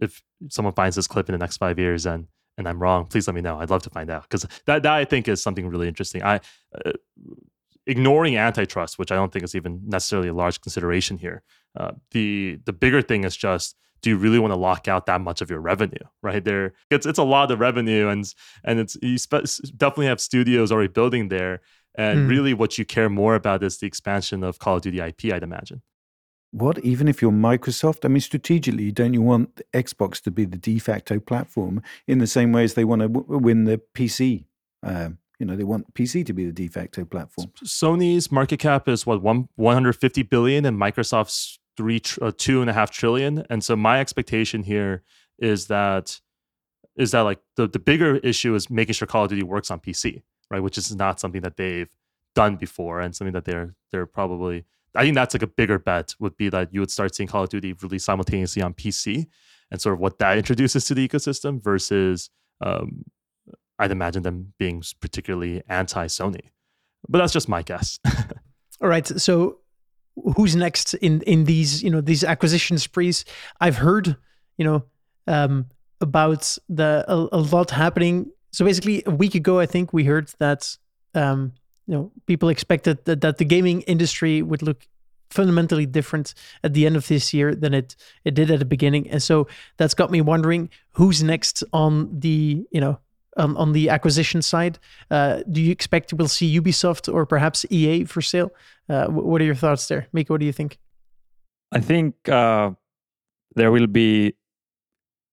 [0.00, 2.26] if someone finds this clip in the next five years and
[2.60, 3.58] and I'm wrong, please let me know.
[3.58, 6.22] I'd love to find out because that, that I think is something really interesting.
[6.22, 6.40] I
[6.84, 6.92] uh,
[7.86, 11.42] ignoring antitrust, which I don't think is even necessarily a large consideration here.
[11.76, 15.20] Uh, the the bigger thing is just do you really want to lock out that
[15.20, 18.96] much of your revenue right there it's it's a lot of revenue and and it's
[19.02, 19.44] you spe-
[19.76, 21.60] definitely have studios already building there
[21.94, 22.28] and mm.
[22.28, 25.44] really what you care more about is the expansion of call of duty ip i'd
[25.44, 25.80] imagine
[26.52, 28.04] what even if you're Microsoft?
[28.04, 32.26] I mean, strategically, don't you want Xbox to be the de facto platform in the
[32.26, 34.44] same way as they want to w- win the PC,
[34.84, 37.50] uh, You know, they want PC to be the de facto platform.
[37.64, 42.72] Sony's market cap is what one 150 billion, and Microsoft's three uh, two and a
[42.72, 43.44] half trillion.
[43.48, 45.02] And so my expectation here
[45.38, 46.20] is that
[46.96, 49.80] is that like the the bigger issue is making sure Call of Duty works on
[49.80, 50.62] PC, right?
[50.62, 51.88] Which is not something that they've
[52.34, 54.64] done before, and something that they're they're probably.
[54.94, 57.44] I think that's like a bigger bet would be that you would start seeing Call
[57.44, 59.26] of Duty release simultaneously on PC,
[59.70, 63.04] and sort of what that introduces to the ecosystem versus um,
[63.78, 66.50] I'd imagine them being particularly anti Sony.
[67.08, 67.98] But that's just my guess.
[68.82, 69.06] All right.
[69.06, 69.58] So
[70.36, 73.24] who's next in in these you know these acquisition sprees?
[73.60, 74.16] I've heard
[74.58, 74.84] you know
[75.26, 75.66] um,
[76.00, 78.30] about the a, a, lot happening.
[78.52, 80.76] So basically, a week ago, I think we heard that
[81.14, 81.52] um,
[81.90, 84.86] you know people expected that, that the gaming industry would look
[85.30, 89.10] fundamentally different at the end of this year than it it did at the beginning
[89.10, 92.98] and so that's got me wondering who's next on the you know
[93.36, 94.78] on, on the acquisition side.
[95.10, 98.50] Uh, do you expect we'll see Ubisoft or perhaps EA for sale?
[98.88, 100.30] Uh, what are your thoughts there, Miikka?
[100.30, 100.78] What do you think?
[101.70, 102.72] I think uh,
[103.54, 104.34] there will be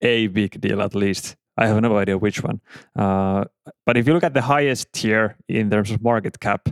[0.01, 1.35] a big deal at least.
[1.57, 2.61] I have no idea which one.
[2.95, 3.45] Uh,
[3.85, 6.69] but if you look at the highest tier in terms of market cap,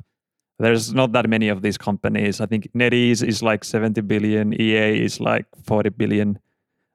[0.59, 2.39] there's not that many of these companies.
[2.39, 6.39] I think NetEase is like 70 billion, EA is like 40 billion.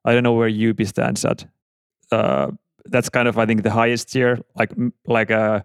[0.05, 1.47] I don't know where Ubi stands at.
[2.11, 2.53] Uh,
[2.87, 4.73] that's kind of I think the highest tier, like
[5.07, 5.65] like a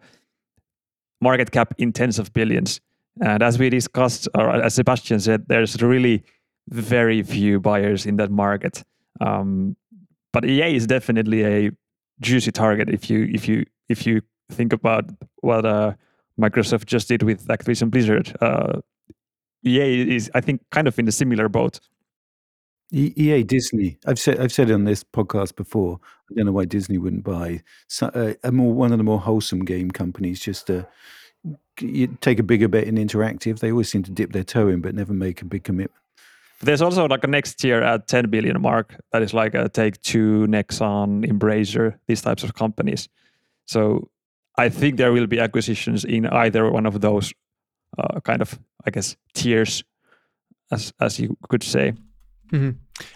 [1.22, 2.82] market cap in tens of billions.
[3.22, 6.24] And as we discussed, or as Sebastian said, there's really
[6.68, 8.84] very few buyers in that market.
[9.22, 9.78] Um,
[10.34, 11.72] but EA is definitely a
[12.22, 15.06] juicy target if you if you if you think about
[15.38, 15.94] what uh,
[16.40, 18.36] Microsoft just did with Activision Blizzard.
[18.42, 18.82] Uh,
[19.66, 21.80] EA is, I think, kind of in a similar boat.
[22.92, 23.98] EA Disney.
[24.06, 26.00] I've said I've said on this podcast before.
[26.30, 27.64] I don't know why Disney wouldn't buy
[28.02, 30.40] uh, a more one of the more wholesome game companies.
[30.40, 30.88] Just to
[32.22, 33.60] take a bigger bet in interactive.
[33.60, 36.05] They always seem to dip their toe in, but never make a big commitment.
[36.62, 40.02] There's also like a next tier at 10 billion mark that is like a Take
[40.02, 43.10] Two, Nexon, Embracer, these types of companies.
[43.66, 44.10] So
[44.58, 47.34] I think there will be acquisitions in either one of those
[47.98, 49.84] uh, kind of, I guess, tiers,
[50.72, 51.94] as as you could say.
[52.52, 52.72] Mm-hmm.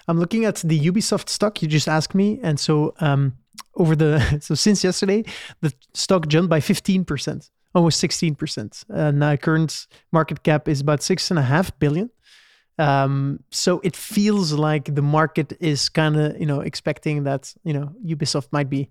[0.08, 1.62] I'm looking at the Ubisoft stock.
[1.62, 3.38] You just asked me, and so um,
[3.76, 5.24] over the so since yesterday,
[5.62, 8.84] the stock jumped by 15 percent, almost 16 percent.
[8.90, 12.10] And uh, current market cap is about six and a half billion.
[12.80, 17.74] Um, so it feels like the market is kind of you know expecting that you
[17.74, 18.90] know Ubisoft might be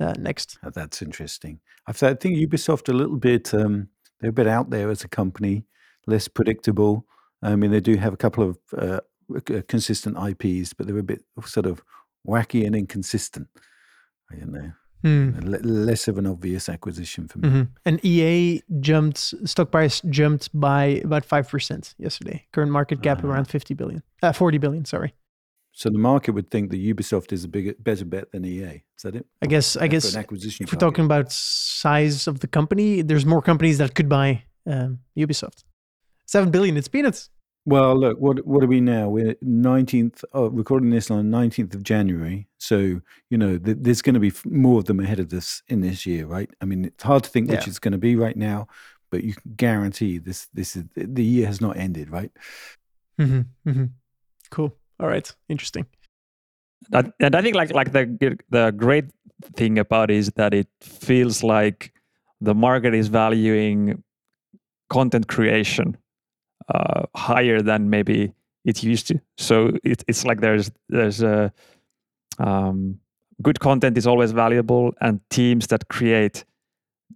[0.00, 0.58] uh, next.
[0.64, 1.60] Oh, that's interesting.
[1.86, 3.54] I think Ubisoft a little bit.
[3.54, 3.88] Um,
[4.20, 5.64] they're a bit out there as a company,
[6.06, 7.06] less predictable.
[7.40, 9.00] I mean, they do have a couple of uh,
[9.34, 11.82] uh, consistent IPs, but they're a bit sort of
[12.26, 13.48] wacky and inconsistent.
[14.30, 14.72] I don't know.
[15.04, 15.60] Mm.
[15.62, 17.48] less of an obvious acquisition for me.
[17.48, 17.62] Mm-hmm.
[17.84, 22.44] And EA jumped stock price jumped by about five percent yesterday.
[22.52, 24.84] Current market cap uh, around fifty billion, uh, forty billion.
[24.84, 25.14] Sorry.
[25.72, 28.82] So the market would think that Ubisoft is a bigger, better bet than EA.
[28.96, 29.26] Is that it?
[29.40, 29.76] I guess.
[29.76, 30.12] I guess.
[30.12, 30.64] An acquisition.
[30.64, 30.82] If target.
[30.82, 35.62] we're talking about size of the company, there's more companies that could buy um, Ubisoft.
[36.26, 36.76] Seven billion.
[36.76, 37.30] It's peanuts.
[37.64, 39.08] Well, look, what what are we now?
[39.08, 40.24] We're nineteenth.
[40.32, 42.48] Oh, recording this on nineteenth of January.
[42.58, 45.80] So you know, th- there's going to be more of them ahead of this in
[45.80, 46.50] this year, right?
[46.60, 47.56] I mean, it's hard to think yeah.
[47.56, 48.68] which it's going to be right now,
[49.10, 50.48] but you can guarantee this.
[50.54, 52.30] This is the year has not ended, right?
[53.20, 53.84] Mm-hmm, mm-hmm.
[54.50, 54.74] Cool.
[55.00, 55.30] All right.
[55.48, 55.86] Interesting.
[56.92, 59.06] and I think like like the the great
[59.56, 61.92] thing about it is that it feels like
[62.40, 64.02] the market is valuing
[64.88, 65.96] content creation
[66.72, 68.32] uh, higher than maybe
[68.64, 69.20] it used to.
[69.36, 71.52] So it, it's like there's there's a
[72.38, 73.00] um,
[73.42, 76.44] good content is always valuable, and teams that create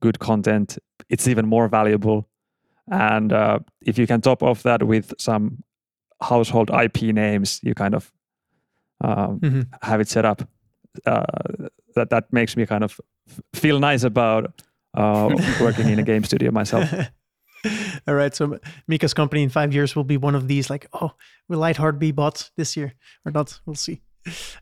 [0.01, 2.29] good content, it's even more valuable.
[2.91, 5.63] And uh, if you can top off that with some
[6.21, 8.13] household IP names, you kind of
[9.01, 9.61] um, mm-hmm.
[9.83, 10.43] have it set up.
[11.07, 11.25] Uh,
[11.95, 13.01] that that makes me kind of
[13.55, 14.63] feel nice about
[14.95, 16.91] uh, working in a game studio myself.
[18.09, 18.35] All right.
[18.35, 18.59] So
[18.91, 20.71] Miikka's company in five years will be one of these.
[20.71, 21.13] Like, oh,
[21.49, 22.95] will Lightheart be bought this year
[23.25, 23.61] or not?
[23.67, 24.01] We'll see.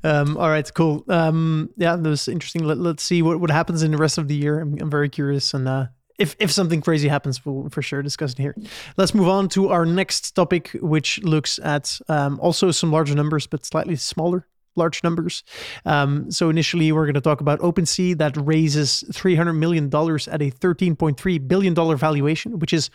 [0.02, 1.04] Um, all right, cool.
[1.08, 2.64] Um, yeah, that was interesting.
[2.64, 4.60] Let, us see what, what happens in the rest of the year.
[4.60, 5.86] I'm, I'm very curious, and uh,
[6.18, 8.56] if if something crazy happens, we'll for sure discuss it here.
[8.96, 13.46] Let's move on to our next topic, which looks at um, also some larger numbers,
[13.46, 15.42] but slightly smaller large numbers.
[15.84, 20.50] Um, so initially, we're going to talk about OpenSea that raises $300 million at a
[20.50, 22.90] $13.3 billion valuation, which is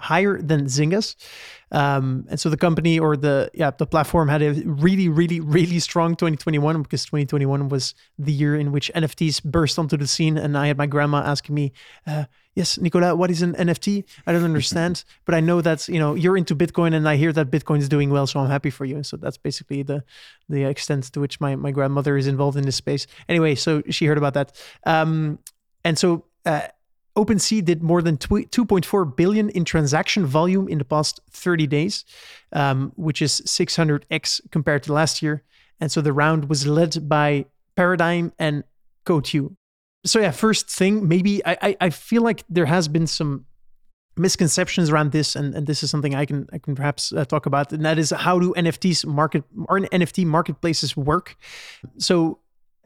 [0.00, 1.14] higher than Zynga's.
[1.72, 5.78] Um, and so the company or the yeah the platform had a really really really
[5.78, 10.58] strong 2021 because 2021 was the year in which NFTs burst onto the scene, and
[10.58, 11.72] I had my grandma asking me,
[12.06, 14.04] uh, "Yes, Nicola, what is an NFT?
[14.26, 17.32] I don't understand, but I know that you know you're into Bitcoin, and I hear
[17.32, 20.04] that Bitcoin is doing well, so I'm happy for you." And so that's basically the
[20.48, 23.06] the extent to which my my grandmother is involved in this space.
[23.28, 24.52] Anyway, so she heard about that,
[24.84, 25.38] um,
[25.84, 26.24] and so.
[26.46, 26.62] Uh,
[27.16, 32.04] OpenSea did more than 2.4 billion in transaction volume in the past 30 days,
[32.52, 35.42] um, which is 600x compared to last year.
[35.80, 38.64] And so the round was led by Paradigm and
[39.04, 39.56] Coatue.
[40.04, 43.44] So yeah, first thing, maybe I, I, I feel like there has been some
[44.16, 47.46] misconceptions around this, and, and this is something I can I can perhaps uh, talk
[47.46, 51.36] about, and that is how do NFTs market or NFT marketplaces work?
[51.98, 52.38] So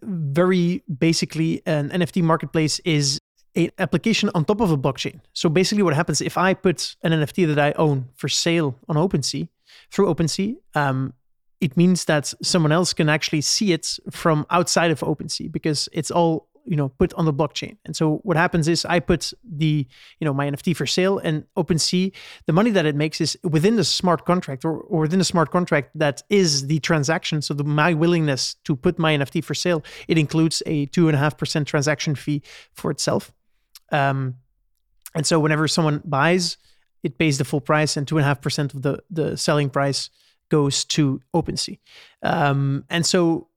[0.03, 3.19] very basically, an NFT marketplace is
[3.55, 5.21] an application on top of a blockchain.
[5.33, 8.97] So basically, what happens if I put an NFT that I own for sale on
[8.97, 9.49] OpenSea
[9.91, 11.15] through OpenSea, um,
[11.61, 16.11] it means that someone else can actually see it from outside of OpenSea because it's
[16.11, 17.77] all you know put on the blockchain.
[17.85, 19.87] And so what happens is i put the
[20.19, 22.13] you know my nft for sale and OpenSea
[22.47, 25.51] the money that it makes is within the smart contract or, or within the smart
[25.51, 27.43] contract that is the transaction.
[27.43, 32.15] So the, my willingness to put my nft for sale it includes a 2.5% transaction
[32.15, 33.33] fee for itself.
[33.93, 34.37] Um,
[35.15, 36.57] and so whenever someone buys
[37.05, 40.11] it pays the full price and 2.5% of the, the selling price
[40.49, 41.79] goes to OpenSea.
[42.23, 43.49] Um, and so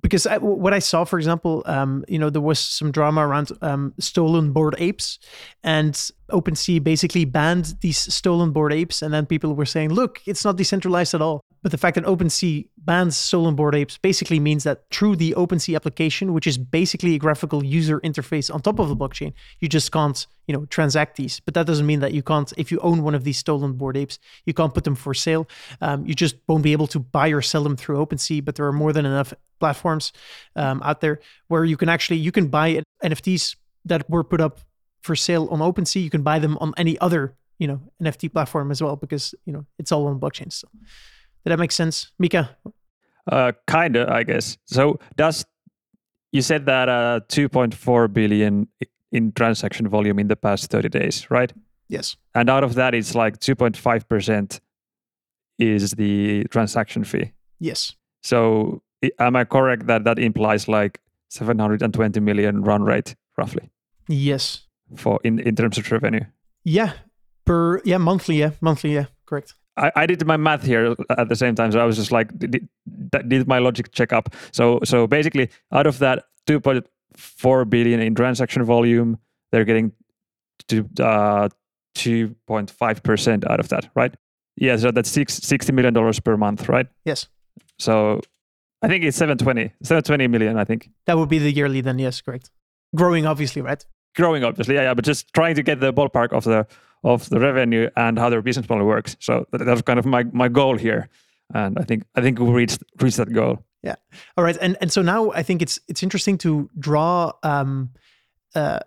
[0.00, 3.52] because I, what I saw, for example, um, you know, there was some drama around
[3.62, 5.18] um, stolen Bored Apes,
[5.62, 5.94] and
[6.30, 10.56] OpenSea basically banned these stolen Bored Apes, and then people were saying, "Look, it's not
[10.56, 14.84] decentralized at all." But the fact that OpenSea bans stolen Bored Apes basically means that
[14.90, 18.96] through the OpenSea application, which is basically a graphical user interface on top of the
[18.96, 21.40] blockchain, you just can't, you know, transact these.
[21.40, 23.96] But that doesn't mean that you can't, if you own one of these stolen Bored
[23.96, 25.48] Apes, you can't put them for sale.
[25.80, 28.44] Um, you just won't be able to buy or sell them through OpenSea.
[28.44, 30.12] But there are more than enough platforms
[30.54, 34.60] um, out there where you can actually you can buy NFTs that were put up
[35.02, 36.02] for sale on OpenSea.
[36.02, 39.52] You can buy them on any other you know NFT platform as well because you
[39.52, 40.52] know it's all on blockchain.
[40.52, 40.68] So
[41.46, 42.48] did that make sense, Miikka?
[43.30, 44.58] Uh, kinda, I guess.
[44.64, 45.44] So does
[46.32, 48.66] you said that uh, 2.4 billion
[49.12, 51.52] in transaction volume in the past 30 days, right?
[51.88, 52.16] Yes.
[52.34, 54.60] And out of that, it's like 2.5 percent
[55.56, 57.32] is the transaction fee.
[57.60, 57.94] Yes.
[58.24, 58.82] So
[59.20, 63.70] am I correct that that implies like 720 million run rate roughly?
[64.08, 64.66] Yes.
[64.96, 66.24] For in in terms of revenue.
[66.64, 66.92] Yeah.
[67.44, 69.54] Per yeah monthly yeah monthly yeah correct.
[69.76, 72.36] I, I did my math here at the same time, so I was just like,
[72.38, 72.68] did,
[73.28, 74.34] did my logic check up?
[74.52, 79.18] So so basically, out of that 2.4 billion in transaction volume,
[79.52, 79.92] they're getting
[80.68, 81.48] to uh,
[81.96, 84.14] 2.5 percent out of that, right?
[84.56, 86.86] Yeah, so that's six, 60 million dollars per month, right?
[87.04, 87.26] Yes.
[87.78, 88.20] So
[88.82, 90.90] I think it's 720, 720 million, I think.
[91.06, 92.50] That would be the yearly then, yes, correct.
[92.94, 93.84] Growing, obviously, right?
[94.16, 96.66] Growing, obviously, yeah, yeah, but just trying to get the ballpark of the
[97.04, 99.16] of the revenue and how their business model works.
[99.20, 101.08] So that, that's kind of my, my goal here.
[101.54, 103.64] And I think I think we reached reached that goal.
[103.82, 103.94] Yeah.
[104.36, 104.56] All right.
[104.60, 107.90] And and so now I think it's it's interesting to draw um
[108.56, 108.80] uh,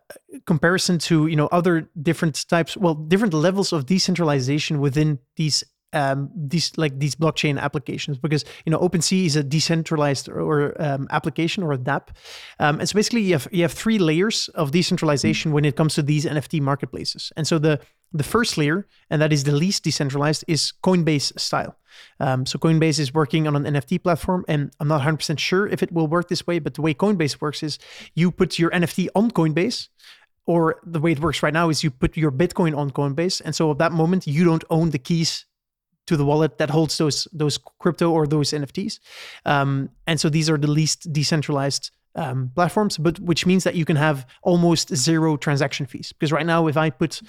[0.46, 6.30] comparison to you know other different types well different levels of decentralization within these um,
[6.36, 11.63] these like these blockchain applications because you know OpenSea is a decentralized or um, application
[11.63, 12.10] or a DApp,
[12.60, 15.95] um, and so basically you have you have three layers of decentralization when it comes
[15.95, 17.32] to these NFT marketplaces.
[17.36, 17.80] And so the
[18.12, 21.75] the first layer, and that is the least decentralized, is Coinbase style.
[22.19, 25.84] Um, so Coinbase is working on an NFT platform, and I'm not 100% sure if
[25.84, 26.60] it will work this way.
[26.60, 27.78] But the way Coinbase works is
[28.15, 29.89] you put your NFT on Coinbase,
[30.45, 33.56] or the way it works right now is you put your Bitcoin on Coinbase, and
[33.56, 35.45] so at that moment you don't own the keys
[36.10, 39.00] to the wallet that holds those those crypto or those NFTs.
[39.45, 43.86] Um, and so these are the least decentralized um, platforms, but which means that you
[43.86, 46.12] can have almost zero transaction fees.
[46.12, 47.22] Because right now, if I put,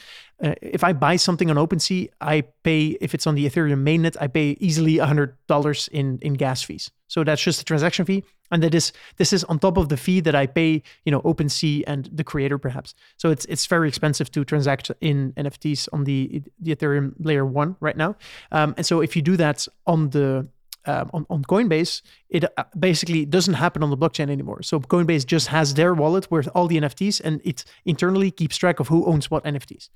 [0.43, 4.17] uh, if I buy something on OpenSea, I pay if it's on the Ethereum mainnet,
[4.21, 6.91] I pay easily hundred dollars in in gas fees.
[7.11, 9.97] So that's just the transaction fee, and that is this is on top of the
[9.97, 12.95] fee that I pay, you know, OpenSea and the creator perhaps.
[13.17, 17.75] So it's it's very expensive to transact in NFTs on the the Ethereum layer one
[17.81, 18.15] right now.
[18.53, 20.49] Um, and so if you do that on the
[20.87, 24.63] um, on, on Coinbase, it uh, basically doesn't happen on the blockchain anymore.
[24.63, 28.81] So Coinbase just has their wallet with all the NFTs, and it internally keeps track
[28.81, 29.91] of who owns what NFTs.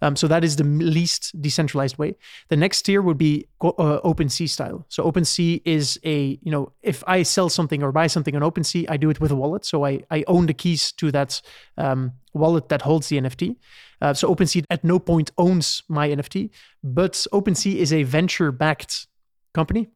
[0.00, 2.16] Um, so that is the least decentralized way.
[2.48, 4.86] The next tier would be uh, OpenSea style.
[4.88, 8.86] So OpenSea is a you know if I sell something or buy something on OpenSea,
[8.88, 9.64] I do it with a wallet.
[9.64, 11.40] So I I own the keys to that
[11.76, 13.56] um, wallet that holds the NFT.
[14.00, 16.50] Uh, so OpenSea at no point owns my NFT,
[16.82, 19.06] but OpenSea is a venture-backed
[19.52, 19.88] company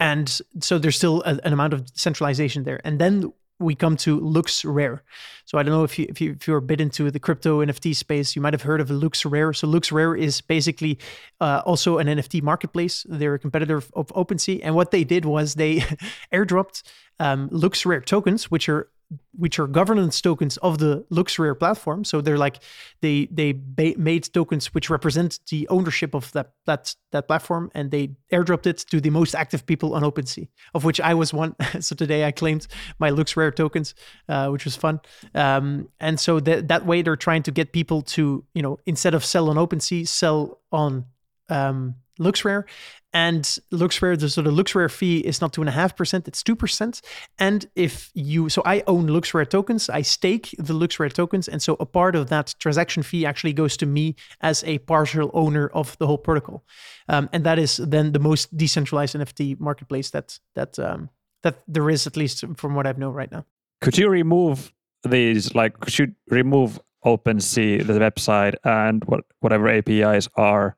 [0.00, 2.80] and so there's still a, an amount of centralization there.
[2.84, 5.00] And then we come to LooksRare.
[5.44, 7.64] So I don't know if you if you if you're a bit into the crypto
[7.64, 9.54] NFT space, you might have heard of LooksRare.
[9.56, 10.98] So LooksRare is basically
[11.40, 13.04] uh, also an NFT marketplace.
[13.08, 15.78] They're a competitor of OpenSea, and what they did was they
[16.32, 16.82] airdropped
[17.18, 18.88] um, LooksRare tokens, which are
[19.32, 22.04] which are governance tokens of the LooksRare platform.
[22.04, 22.62] So they're like
[23.00, 27.90] they they ba- made tokens which represent the ownership of that that that platform, and
[27.90, 31.56] they airdropped it to the most active people on OpenSea, of which I was one.
[31.80, 32.66] so today I claimed
[32.98, 33.94] my LooksRare tokens,
[34.28, 35.00] uh, which was fun.
[35.34, 39.14] Um, and so that that way they're trying to get people to you know instead
[39.14, 41.06] of sell on OpenSea, sell on
[41.48, 42.64] um, LooksRare,
[43.12, 43.42] and
[43.72, 46.54] LooksRare, the sort of LooksRare fee is not two and a half percent; it's two
[46.54, 47.00] percent.
[47.38, 51.76] And if you, so I own LooksRare tokens, I stake the LooksRare tokens, and so
[51.80, 55.96] a part of that transaction fee actually goes to me as a partial owner of
[55.98, 56.64] the whole protocol,
[57.08, 61.08] um, and that is then the most decentralized NFT marketplace that that um,
[61.42, 63.44] that there is, at least from what I've known right now.
[63.80, 64.72] Could you remove
[65.04, 65.54] these?
[65.54, 70.76] Like, could you remove OpenSea, the website, and what whatever APIs are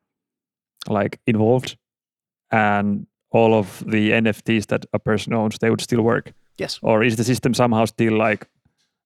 [0.88, 1.76] like involved?
[2.50, 6.32] and all of the NFTs that a person owns, they would still work.
[6.58, 6.78] Yes.
[6.82, 8.48] Or is the system somehow still like,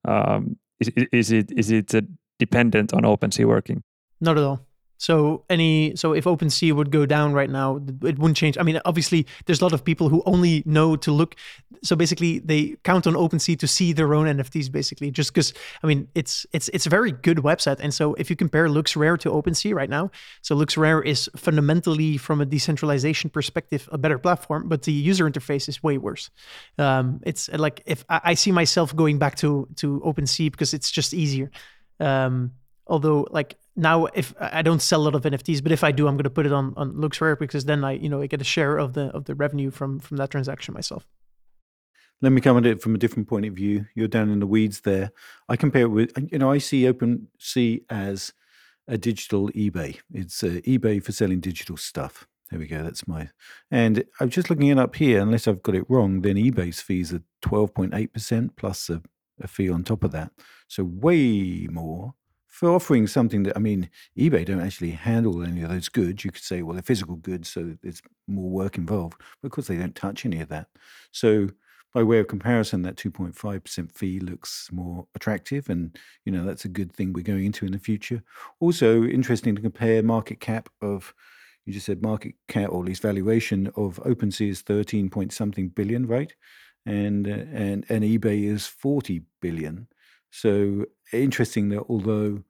[0.04, 2.00] um, is, is it is it uh,
[2.38, 3.82] dependent on OpenSea working?
[4.20, 4.60] Not at all.
[5.04, 8.56] So any so if OpenSea would go down right now, it wouldn't change.
[8.56, 11.36] I mean, obviously, there's a lot of people who only know to look.
[11.82, 14.72] So basically, they count on OpenSea to see their own NFTs.
[14.72, 15.52] Basically, just because
[15.82, 17.80] I mean, it's it's it's a very good website.
[17.80, 22.40] And so if you compare LooksRare to OpenSea right now, so LooksRare is fundamentally from
[22.40, 26.30] a decentralization perspective a better platform, but the user interface is way worse.
[26.78, 30.90] Um, it's like if I, I see myself going back to to OpenSea because it's
[30.90, 31.50] just easier.
[32.00, 32.52] Um,
[32.86, 36.06] although like now if I don't sell a lot of NFTs, but if I do,
[36.06, 38.40] I'm going to put it on on LooksRare because then I you know I get
[38.40, 41.06] a share of the of the revenue from from that transaction myself.
[42.22, 43.86] Let me come at it from a different point of view.
[43.94, 45.12] You're down in the weeds there.
[45.48, 48.32] I compare it with you know I see OpenSea as
[48.86, 50.00] a digital eBay.
[50.12, 52.26] It's uh, eBay for selling digital stuff.
[52.50, 52.82] There we go.
[52.82, 53.30] That's my.
[53.70, 55.20] And I'm just looking it up here.
[55.20, 59.02] Unless I've got it wrong, then eBay's fees are 12.8% plus a,
[59.40, 60.30] a fee on top of that.
[60.68, 62.14] So way more
[62.54, 66.24] for offering something that I mean, eBay don't actually handle any of those goods.
[66.24, 69.20] You could say, well, they're physical goods, so there's more work involved.
[69.42, 70.68] But of course, they don't touch any of that.
[71.10, 71.48] So,
[71.92, 76.68] by way of comparison, that 2.5% fee looks more attractive, and you know that's a
[76.68, 78.22] good thing we're going into in the future.
[78.60, 81.12] Also, interesting to compare market cap of.
[81.66, 85.70] You just said market cap, or at least valuation of OpenSea is 13 point something
[85.70, 86.32] billion, right?
[86.86, 89.88] And uh, and and eBay is 40 billion.
[90.34, 92.42] So interesting that although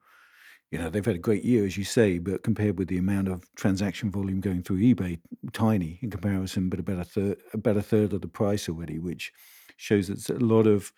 [0.71, 3.27] you know they've had a great year as you say, but compared with the amount
[3.27, 5.19] of transaction volume going through eBay,
[5.53, 9.31] tiny in comparison, but about a third about a third of the price already, which
[9.77, 10.91] shows that a lot of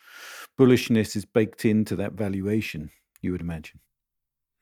[0.58, 2.90] bullishness is baked into that valuation.
[3.22, 3.82] You would imagine.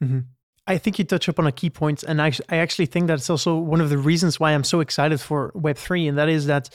[0.03, 0.19] Mm-hmm.
[0.65, 3.55] I think you touch upon a key point, and I, I actually think that's also
[3.55, 6.69] one of the reasons why I'm so excited for Web three, and that is that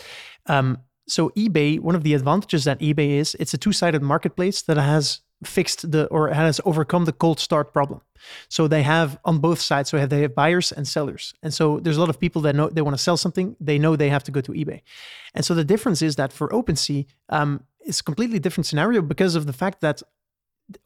[0.46, 0.78] um,
[1.08, 1.80] so eBay.
[1.80, 5.90] One of the advantages that eBay is it's a two sided marketplace that has fixed
[5.90, 8.00] the or has overcome the cold start problem.
[8.48, 9.88] So they have on both sides.
[9.88, 11.34] So they have buyers and sellers.
[11.42, 13.56] And so there's a lot of people that know they want to sell something.
[13.60, 14.82] They know they have to go to eBay.
[15.34, 19.34] And so the difference is that for OpenSea, um, it's a completely different scenario because
[19.34, 20.02] of the fact that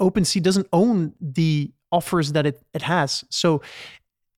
[0.00, 3.24] OpenSea doesn't own the offers that it, it has.
[3.30, 3.62] So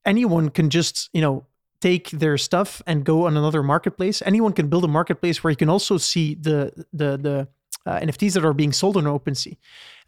[0.04, 1.46] anyone can just, you know,
[1.80, 4.22] take their stuff and go on another marketplace.
[4.24, 7.48] Anyone can build a marketplace where you can also see the the the
[7.86, 9.56] uh, NFTs that are being sold on OpenSea.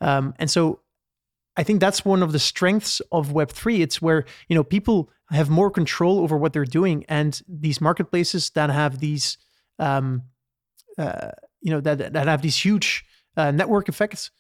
[0.00, 0.80] Um, and so
[1.56, 3.80] I think that's one of the strengths of Web3.
[3.80, 7.04] It's where, you know, people have more control over what they're doing.
[7.08, 9.38] And these marketplaces that have these,
[9.78, 10.22] um,
[10.96, 13.04] uh, you know, that, that have these huge
[13.36, 14.30] uh, network effects,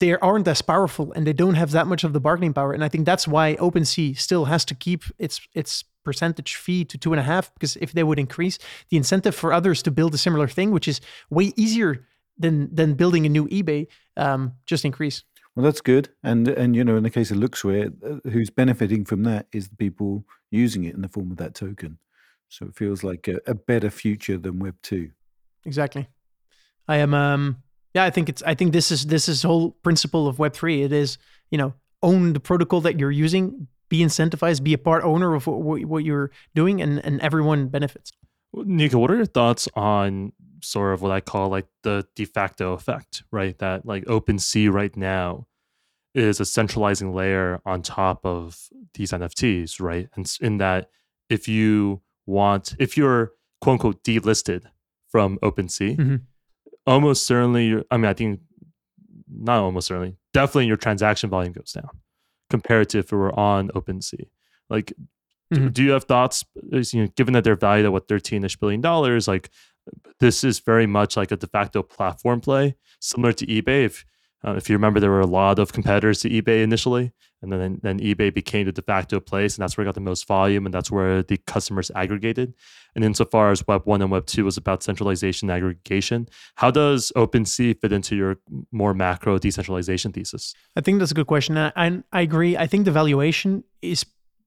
[0.00, 2.72] they aren't as powerful and they don't have that much of the bargaining power.
[2.72, 6.98] And I think that's why OpenSea still has to keep its its percentage fee to
[6.98, 8.58] two and a half, because if they would increase
[8.90, 12.04] the incentive for others to build a similar thing, which is way easier
[12.42, 13.86] than than building a new eBay
[14.16, 15.24] um, just increase.
[15.54, 19.04] Well, that's good, and and you know, in the case of LooksRare, uh, who's benefiting
[19.04, 21.98] from that is the people using it in the form of that token.
[22.48, 25.10] So it feels like a, a better future than Web two.
[25.64, 26.08] Exactly.
[26.88, 27.14] I am.
[27.14, 27.62] Um.
[27.94, 28.42] Yeah, I think it's.
[28.42, 30.82] I think this is this is whole principle of Web three.
[30.82, 31.18] It is
[31.50, 35.46] you know own the protocol that you're using, be incentivized, be a part owner of
[35.46, 38.12] what, what you're doing, and and everyone benefits.
[38.54, 40.32] Nico, what are your thoughts on
[40.62, 43.58] sort of what I call like the de facto effect, right?
[43.58, 45.46] That like OpenSea right now
[46.14, 50.08] is a centralizing layer on top of these NFTs, right?
[50.14, 50.90] And in that,
[51.28, 54.64] if you want, if you're quote unquote delisted
[55.08, 56.16] from OpenSea, mm-hmm.
[56.86, 58.40] almost certainly, I mean, I think
[59.28, 61.88] not almost certainly, definitely your transaction volume goes down
[62.50, 64.26] compared to if it were on OpenSea.
[64.68, 64.92] Like,
[65.52, 65.64] mm-hmm.
[65.64, 66.44] do, do, you have thoughts?
[66.70, 69.50] You know, given that they're valued at what thirteen-ish billion dollars, like
[70.20, 73.84] this is very much like a de facto platform play, similar to eBay.
[73.86, 74.04] If
[74.44, 77.12] uh, if you remember, there were a lot of competitors to eBay initially,
[77.42, 80.00] and then then eBay became the de facto place, and that's where it got the
[80.00, 82.52] most volume, and that's where the customers aggregated.
[82.94, 87.12] And insofar as Web one and Web two was about centralization and aggregation, how does
[87.16, 88.38] OpenSea fit into your
[88.72, 90.54] more macro decentralization thesis?
[90.76, 92.56] I think that's a good question, and I agree.
[92.56, 94.04] I think the valuation is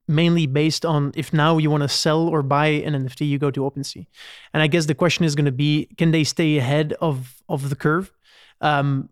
[0.07, 3.51] mainly based on if now you want to sell or buy an NFT, you go
[3.51, 4.05] to OpenSea.
[4.53, 7.69] And I guess the question is going to be, can they stay ahead of of
[7.69, 8.11] the curve?
[8.61, 9.09] Um,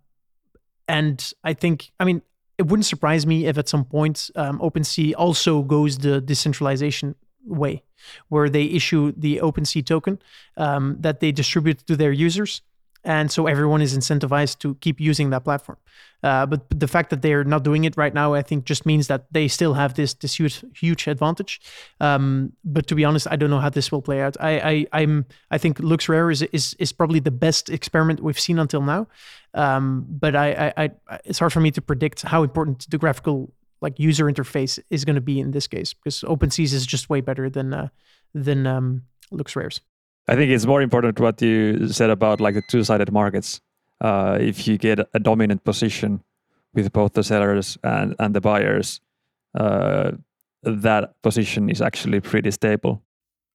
[0.87, 2.21] and I think, I mean,
[2.57, 7.15] it wouldn't surprise me if at some point um, OpenSea also goes the decentralization
[7.45, 7.83] way,
[8.29, 10.19] where they issue the OpenSea token
[10.57, 12.61] um, that they distribute to their users
[13.03, 15.77] and so everyone is incentivized to keep using that platform.
[16.23, 19.07] Uh, but the fact that they're not doing it right now, I think, just means
[19.07, 21.59] that they still have this this huge huge advantage.
[21.99, 24.37] Um, but to be honest, I don't know how this will play out.
[24.39, 28.57] I, I am I think LooksRare is is is probably the best experiment we've seen
[28.57, 29.07] until now.
[29.53, 33.53] Um, but I, I, I it's hard for me to predict how important the graphical
[33.81, 37.19] like user interface is going to be in this case because OpenSeas is just way
[37.19, 37.89] better than uh,
[38.33, 39.81] than um, LooksRare's.
[40.27, 43.61] I think it's more important what you said about like the two-sided markets.
[43.99, 46.23] Uh, if you get a dominant position
[46.73, 49.01] with both the sellers and, and the buyers,
[49.55, 50.11] uh,
[50.63, 53.03] that position is actually pretty stable.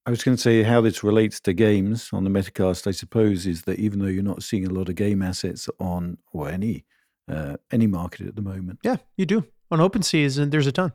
[0.05, 2.87] I was going to say how this relates to games on the Metacast.
[2.87, 6.17] I suppose is that even though you're not seeing a lot of game assets on
[6.31, 6.85] or any
[7.31, 10.39] uh, any market at the moment, yeah, you do on OpenSea.
[10.39, 10.93] and there's a ton.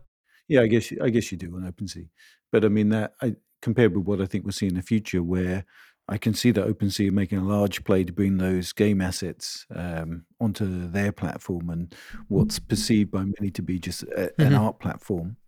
[0.48, 2.08] Yeah, I guess I guess you do on OpenSea,
[2.50, 5.22] but I mean that I compared with what I think we'll see in the future,
[5.22, 5.64] where
[6.06, 10.26] I can see that OpenSea making a large play to bring those game assets um,
[10.38, 11.94] onto their platform and
[12.28, 14.42] what's perceived by many to be just a, mm-hmm.
[14.42, 15.38] an art platform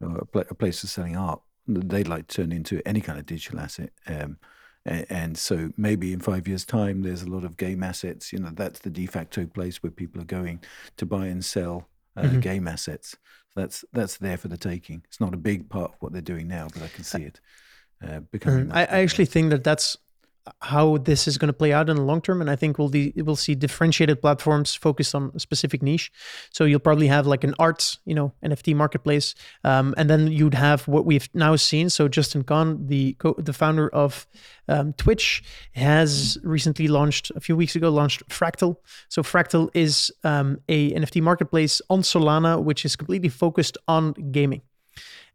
[0.00, 1.40] or a, pl- a, place for selling art.
[1.68, 3.90] They'd like to turn into any kind of digital asset.
[4.04, 4.38] Um,
[4.84, 8.32] and, and so maybe in five years' time, there's a lot of game assets.
[8.32, 10.60] You know, that's the de facto place where people are going
[10.96, 12.40] to buy and sell uh, mm-hmm.
[12.40, 13.16] game assets.
[13.56, 15.02] That's that's there for the taking.
[15.06, 17.40] It's not a big part of what they're doing now, but I can see it
[18.06, 18.66] uh, becoming.
[18.66, 18.76] Mm-hmm.
[18.76, 19.96] I, I actually think that that's
[20.60, 22.40] how this is going to play out in the long term.
[22.40, 26.10] And I think we'll we'll see differentiated platforms focused on a specific niche.
[26.50, 29.34] So you'll probably have like an arts, you know, NFT marketplace,
[29.64, 31.90] um, and then you'd have what we've now seen.
[31.90, 34.26] So Justin Kan, the co- the founder of
[34.68, 38.76] um, Twitch, has recently launched a few weeks ago launched Fractal.
[39.08, 44.62] So Fractal is um, a NFT marketplace on Solana, which is completely focused on gaming.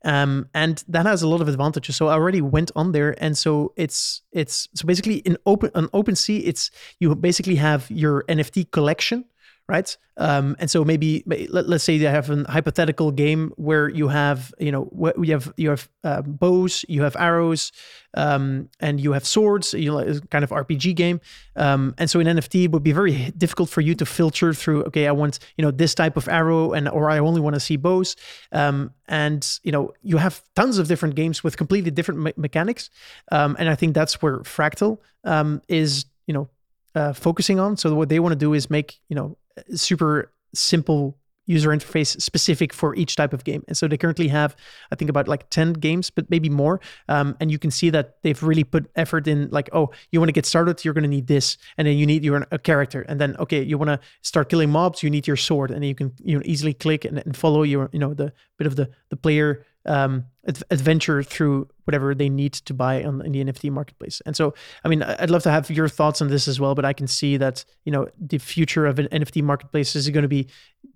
[0.05, 1.95] Um, and that has a lot of advantages.
[1.95, 5.87] So I already went on there, and so it's it's so basically in open on
[5.87, 9.25] OpenSea, it's you basically have your NFT collection,
[9.67, 9.97] right?
[10.17, 14.53] Um, and so maybe let, us say you have a hypothetical game where you have
[14.59, 17.71] you know you have you have uh, bows, you have arrows,
[18.13, 19.73] um, and you have swords.
[19.73, 21.19] You know, kind of RPG game.
[21.55, 24.83] Um, and so in NFT, it would be very difficult for you to filter through.
[24.85, 27.59] Okay, I want you know this type of arrow, and or I only want to
[27.59, 28.15] see bows.
[28.51, 32.89] Um, and you know you have tons of different games with completely different me- mechanics.
[33.31, 36.49] Um, and I think that's where Fractal um, is you know
[36.95, 37.75] uh, focusing on.
[37.75, 39.37] So what they want to do is make you know
[39.73, 43.63] super simple user interface specific for each type of game.
[43.67, 44.55] And so they currently have,
[44.91, 46.81] I think, about like 10 games, but maybe more.
[47.07, 50.29] Um, and you can see that they've really put effort in like, oh, you want
[50.29, 51.57] to get started, you're going to need this.
[51.77, 53.01] And then you need your a character.
[53.03, 55.71] And then, okay, you want to start killing mobs, you need your sword.
[55.71, 58.67] And you can you know, easily click and, and follow your, you know, the bit
[58.67, 63.43] of the, the player um, adventure through whatever they need to buy on in the
[63.43, 64.21] NFT marketplace.
[64.25, 66.75] And so, I mean, I'd love to have your thoughts on this as well.
[66.75, 70.23] But I can see that you know the future of an NFT marketplace is going
[70.23, 70.47] to be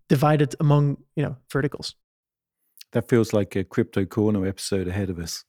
[0.07, 1.95] divided among you know verticals.
[2.91, 5.43] That feels like a crypto corner episode ahead of us,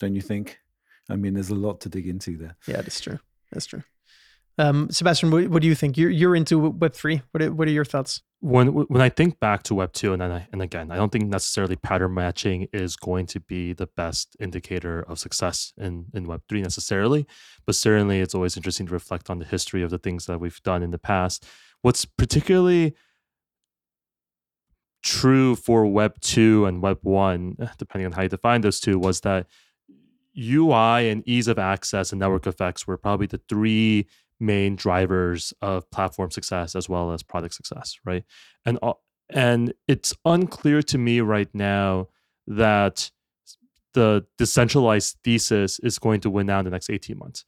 [0.00, 0.58] don't you think?
[1.08, 2.56] I mean, there's a lot to dig into there.
[2.66, 3.18] Yeah, that's true.
[3.52, 3.82] That's true.
[4.58, 5.96] Um, Sebastian, what, what, do you think?
[5.96, 7.22] You're you're into Web three.
[7.30, 8.22] What are, what are your thoughts?
[8.40, 11.28] When when I think back to Web two, and I, and again, I don't think
[11.28, 16.42] necessarily pattern matching is going to be the best indicator of success in in Web
[16.48, 17.26] three necessarily,
[17.64, 20.62] but certainly it's always interesting to reflect on the history of the things that we've
[20.62, 21.46] done in the past.
[21.82, 22.94] What's particularly
[25.02, 29.20] true for Web 2 and Web 1, depending on how you define those two, was
[29.20, 29.46] that
[30.38, 34.06] UI and ease of access and network effects were probably the three
[34.40, 38.24] main drivers of platform success as well as product success, right?
[38.64, 38.78] And
[39.28, 42.08] and it's unclear to me right now
[42.46, 43.10] that
[43.94, 47.44] the decentralized thesis is going to win out in the next 18 months.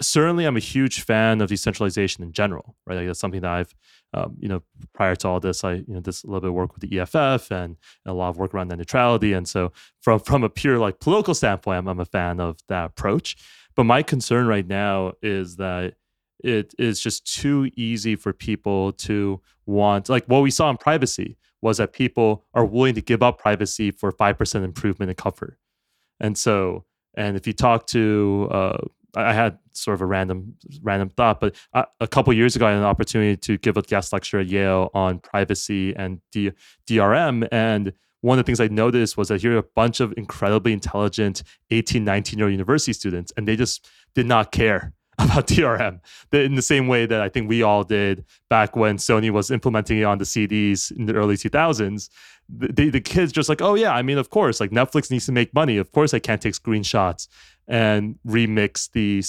[0.00, 2.96] Certainly, I'm a huge fan of decentralization in general, right?
[2.98, 3.74] Like that's something that I've,
[4.14, 4.62] um, you know,
[4.94, 7.00] prior to all this, I, you know, this a little bit of work with the
[7.00, 7.76] EFF and,
[8.06, 9.32] a lot of work around net neutrality.
[9.32, 12.86] And so, from from a pure like political standpoint, I'm, I'm a fan of that
[12.86, 13.36] approach.
[13.78, 15.94] But my concern right now is that
[16.42, 21.36] it is just too easy for people to want, like what we saw in privacy
[21.62, 25.60] was that people are willing to give up privacy for 5% improvement in comfort.
[26.18, 28.78] And so, and if you talk to, uh,
[29.14, 32.70] I had sort of a random random thought, but I, a couple years ago, I
[32.70, 36.50] had an opportunity to give a guest lecture at Yale on privacy and D,
[36.88, 37.46] DRM.
[37.52, 40.72] And one of the things I noticed was that here are a bunch of incredibly
[40.72, 46.00] intelligent 18, 19 year old university students, and they just did not care about DRM
[46.32, 49.98] in the same way that I think we all did back when Sony was implementing
[49.98, 52.08] it on the CDs in the early 2000s.
[52.48, 55.32] The, the kids just like, oh, yeah, I mean, of course, like Netflix needs to
[55.32, 55.76] make money.
[55.76, 57.28] Of course, I can't take screenshots
[57.66, 59.22] and remix the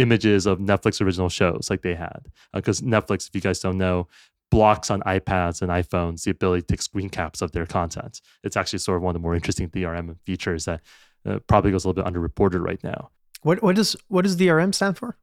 [0.00, 2.28] images of Netflix original shows like they had.
[2.54, 4.08] Because uh, Netflix, if you guys don't know,
[4.50, 8.20] blocks on iPads and iPhones the ability to take screen caps of their content.
[8.42, 10.80] It's actually sort of one of the more interesting DRM features that
[11.26, 13.10] uh, probably goes a little bit underreported right now.
[13.42, 15.16] What what does what does DRM stand for?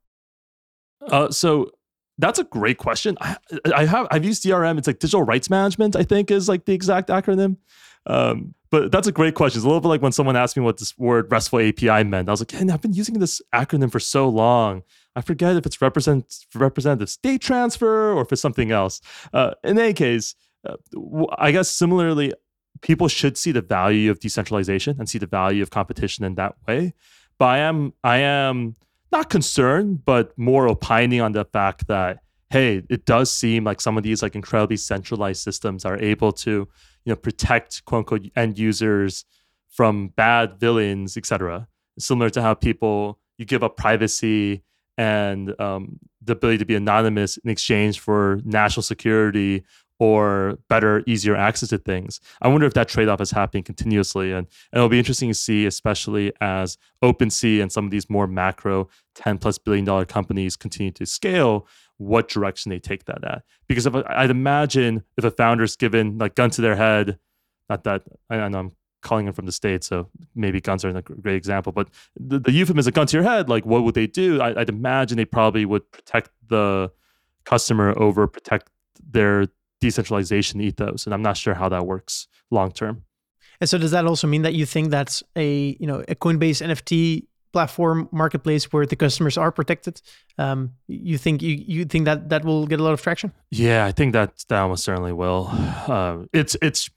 [1.01, 1.71] Uh, so
[2.17, 3.17] that's a great question.
[3.21, 3.37] I,
[3.73, 4.77] I have I've used DRM.
[4.77, 5.95] It's like digital rights management.
[5.95, 7.57] I think is like the exact acronym.
[8.07, 9.59] Um, but that's a great question.
[9.59, 12.27] It's a little bit like when someone asked me what this word RESTful API meant.
[12.27, 14.83] I was like, hey, I've been using this acronym for so long.
[15.17, 19.01] I forget if it's represent representative state transfer or if it's something else.
[19.33, 20.75] Uh, in any case, uh,
[21.39, 22.33] I guess similarly,
[22.81, 26.53] people should see the value of decentralization and see the value of competition in that
[26.67, 26.93] way.
[27.39, 28.75] But I am I am
[29.11, 32.19] not concerned, but more opining on the fact that
[32.51, 36.51] hey, it does seem like some of these like incredibly centralized systems are able to
[37.05, 39.25] you know protect quote unquote end users
[39.67, 41.67] from bad villains, etc.
[41.97, 44.63] Similar to how people you give up privacy
[44.97, 49.63] and um, the ability to be anonymous in exchange for national security
[49.99, 52.19] or better, easier access to things.
[52.41, 54.31] I wonder if that trade off is happening continuously.
[54.31, 58.27] And, and it'll be interesting to see, especially as OpenSea and some of these more
[58.27, 61.67] macro 10 plus billion dollar companies continue to scale,
[61.97, 63.43] what direction they take that at.
[63.67, 67.17] Because if, I'd imagine if a founder's given like gun to their head,
[67.69, 68.71] not that I know I'm
[69.01, 71.71] calling them from the states, so maybe guns are a great example.
[71.71, 71.89] But
[72.19, 74.41] the, the euphemism "gun to your head," like what would they do?
[74.41, 76.91] I, would imagine they probably would protect the
[77.45, 78.69] customer over protect
[79.11, 79.47] their
[79.79, 83.03] decentralization ethos, and I'm not sure how that works long term.
[83.59, 86.65] And so, does that also mean that you think that's a you know a Coinbase
[86.65, 90.01] NFT platform marketplace where the customers are protected?
[90.37, 93.31] Um, you think you you think that that will get a lot of traction?
[93.49, 95.49] Yeah, I think that that almost certainly will.
[95.87, 96.89] Uh, it's it's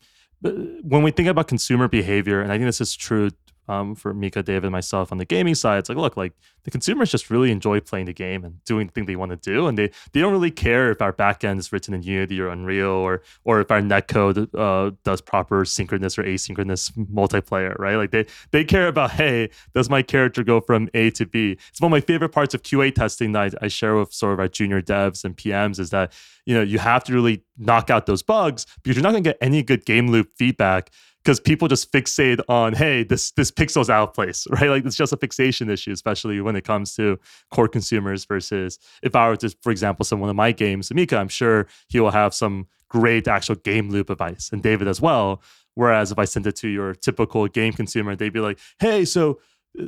[0.44, 0.50] Uh,
[0.82, 3.30] when we think about consumer behavior, and I think this is true
[3.70, 6.32] um, for Miikka, David, and myself on the gaming side, it's like, look, like
[6.64, 9.36] the consumers just really enjoy playing the game and doing the thing they want to
[9.36, 12.48] do, and they they don't really care if our backend is written in Unity or
[12.48, 17.94] Unreal, or or if our netcode uh, does proper synchronous or asynchronous multiplayer, right?
[17.96, 21.56] Like they they care about, hey, does my character go from A to B?
[21.68, 24.32] It's one of my favorite parts of QA testing that I, I share with sort
[24.32, 26.12] of our junior devs and PMs is that
[26.44, 29.30] you know you have to really knock out those bugs because you're not going to
[29.30, 30.90] get any good game loop feedback
[31.22, 34.68] because people just fixate on hey this this pixel's out of place right?
[34.68, 37.18] Like it's just a fixation issue especially when it comes to
[37.50, 41.16] core consumers versus if i were to for example some one of my games amika
[41.16, 45.42] i'm sure he will have some great actual game loop advice and david as well.
[45.74, 49.40] Whereas if i send it to your typical game consumer they'd be like hey so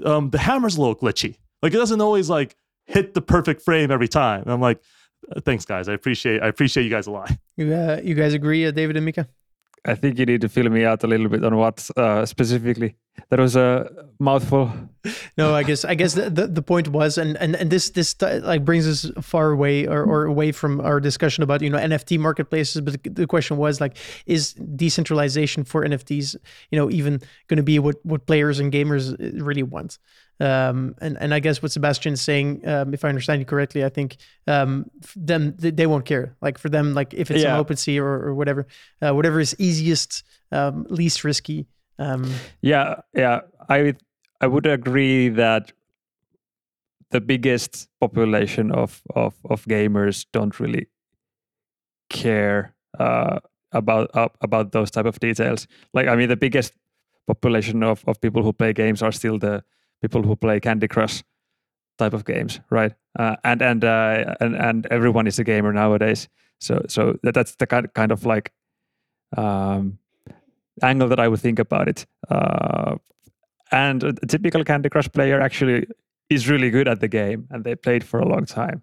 [0.04, 1.38] um, the hammer's a little glitchy.
[1.60, 2.54] Like it doesn't always like
[2.86, 4.42] hit the perfect frame every time.
[4.42, 4.80] And i'm like
[5.34, 5.88] uh, thanks guys.
[5.88, 7.30] I appreciate i appreciate you guys a lot.
[7.56, 9.26] You, uh, you guys agree uh, david and Miikka
[9.84, 12.94] I think you need to fill me out a little bit on what uh, specifically
[13.30, 14.70] that was a mouthful.
[15.38, 18.14] no, I guess I guess the, the, the, point was, and and and this this
[18.20, 22.18] like brings us far away or, or away from our discussion about you know NFT
[22.18, 22.80] marketplaces.
[22.80, 26.36] But the question was like, is decentralization for NFTs
[26.70, 29.98] you know even going to be what what players and gamers uh, really want?
[30.40, 33.88] Um, and and I guess what Sebastian's saying, um, if I understand you correctly, I
[33.88, 34.16] think
[34.46, 36.34] um, them they, they, won't care.
[36.40, 37.56] Like for them, like if it's yeah.
[37.56, 38.66] an OpenSea or, or whatever,
[39.00, 41.66] uh, whatever is easiest, um, least risky.
[41.98, 43.94] Um, yeah, yeah, I
[44.40, 45.72] I would agree that
[47.10, 50.88] the biggest population of of of gamers don't really
[52.08, 53.38] care uh,
[53.70, 55.68] about uh, about those type of details.
[55.94, 56.72] Like I mean, the biggest
[57.26, 59.62] population of of people who play games are still the
[60.02, 61.22] people who play Candy Crush
[61.98, 62.92] type of games, right?
[63.18, 66.28] Uh, and and uh, and and everyone is a gamer nowadays.
[66.60, 68.52] So so that, that's the kind kind of like
[69.36, 69.98] um,
[70.82, 72.06] angle that I would think about it.
[72.28, 72.96] Uh,
[73.70, 75.86] and a typical Candy Crush player actually
[76.28, 78.82] is really good at the game, and they played for a long time,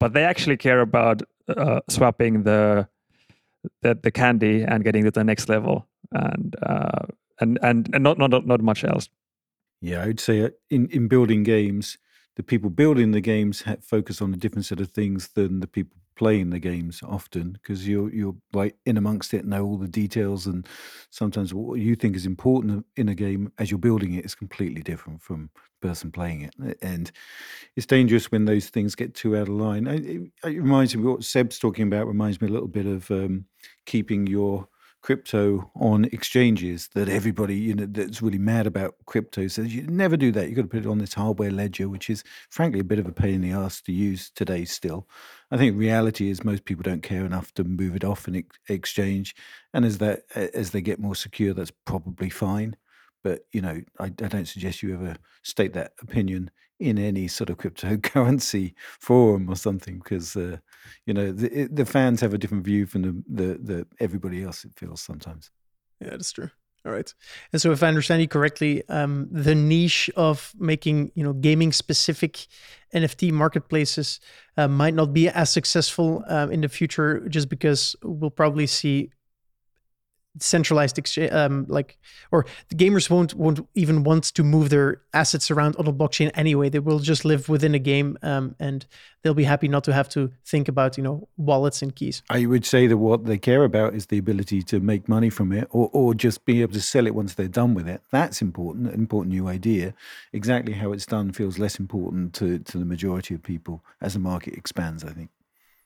[0.00, 2.88] but they actually care about uh, swapping the,
[3.82, 7.06] the the candy and getting to the next level, and uh,
[7.40, 9.08] and and and not not not much else.
[9.86, 11.96] Yeah, I would say uh, in in building games,
[12.34, 15.96] the people building the games focus on a different set of things than the people
[16.16, 20.46] playing the games often because you're you're like in amongst it, know all the details,
[20.48, 20.66] and
[21.10, 24.82] sometimes what you think is important in a game as you're building it is completely
[24.82, 27.12] different from the person playing it, and
[27.76, 29.86] it's dangerous when those things get too out of line.
[29.86, 32.08] It, it reminds me what Seb's talking about.
[32.08, 33.44] Reminds me a little bit of um,
[33.86, 34.68] keeping your
[35.06, 40.16] crypto on exchanges that everybody you know that's really mad about crypto says you never
[40.16, 40.48] do that.
[40.48, 43.06] You've got to put it on this hardware ledger which is frankly a bit of
[43.06, 45.06] a pain in the ass to use today still.
[45.52, 48.58] I think reality is most people don't care enough to move it off an ex-
[48.68, 49.36] exchange
[49.72, 52.74] and as that as they get more secure that's probably fine.
[53.22, 56.50] But you know I, I don't suggest you ever state that opinion
[56.80, 60.56] in any sort of cryptocurrency forum or something because uh,
[61.06, 64.64] you know the, the fans have a different view from the, the, the everybody else
[64.64, 65.50] it feels sometimes.
[66.00, 66.50] Yeah that's true.
[66.84, 67.12] All right.
[67.52, 71.72] And so if i understand you correctly um, the niche of making you know gaming
[71.72, 72.46] specific
[72.94, 74.20] nft marketplaces
[74.56, 79.10] uh, might not be as successful uh, in the future just because we'll probably see
[80.38, 81.98] centralized exchange um, like
[82.30, 86.30] or the gamers won't won't even want to move their assets around on a blockchain
[86.34, 86.68] anyway.
[86.68, 88.86] They will just live within a game um, and
[89.22, 92.22] they'll be happy not to have to think about you know wallets and keys.
[92.30, 95.52] I would say that what they care about is the ability to make money from
[95.52, 98.02] it or, or just be able to sell it once they're done with it.
[98.10, 99.94] That's important an important new idea.
[100.32, 104.18] Exactly how it's done feels less important to, to the majority of people as the
[104.18, 105.30] market expands i think.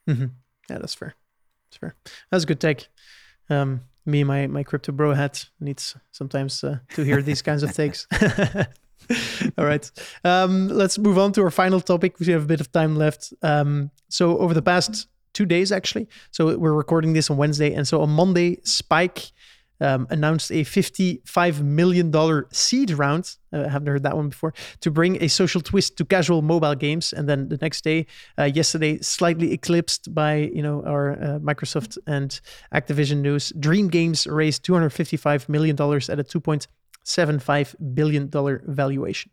[0.09, 0.26] Mm-hmm.
[0.68, 1.14] yeah that's fair.
[1.70, 1.94] That's fair.
[2.30, 2.88] That's a good take.
[3.48, 7.72] Um, me my my crypto bro hat needs sometimes uh, to hear these kinds of
[7.72, 8.07] takes.
[9.59, 9.90] All right,
[10.24, 12.20] um, let's move on to our final topic.
[12.20, 13.32] We have a bit of time left.
[13.42, 17.88] Um, so over the past two days, actually, so we're recording this on Wednesday, and
[17.88, 19.32] so on Monday, Spike
[19.81, 22.12] um, announced a $55 million
[22.53, 23.37] seed round.
[23.53, 24.55] Uh, I haven't heard that one before.
[24.81, 27.12] To bring a social twist to casual mobile games.
[27.12, 28.07] And then the next day,
[28.39, 32.41] uh, yesterday, slightly eclipsed by you know our uh, Microsoft and
[32.74, 33.53] Activision news.
[33.59, 38.31] Dream Games raised $255 million at a $2.75 billion
[38.66, 39.31] valuation.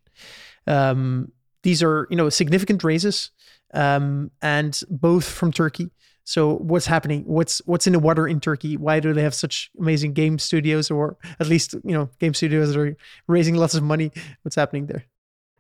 [0.66, 1.32] Um,
[1.64, 3.32] these are you know significant raises,
[3.74, 5.90] um, and both from Turkey.
[6.28, 7.24] So what's happening?
[7.24, 8.76] What's what's in the water in Turkey?
[8.76, 12.74] Why do they have such amazing game studios, or at least you know game studios
[12.74, 12.98] that are
[13.28, 14.12] raising lots of money?
[14.42, 15.06] What's happening there?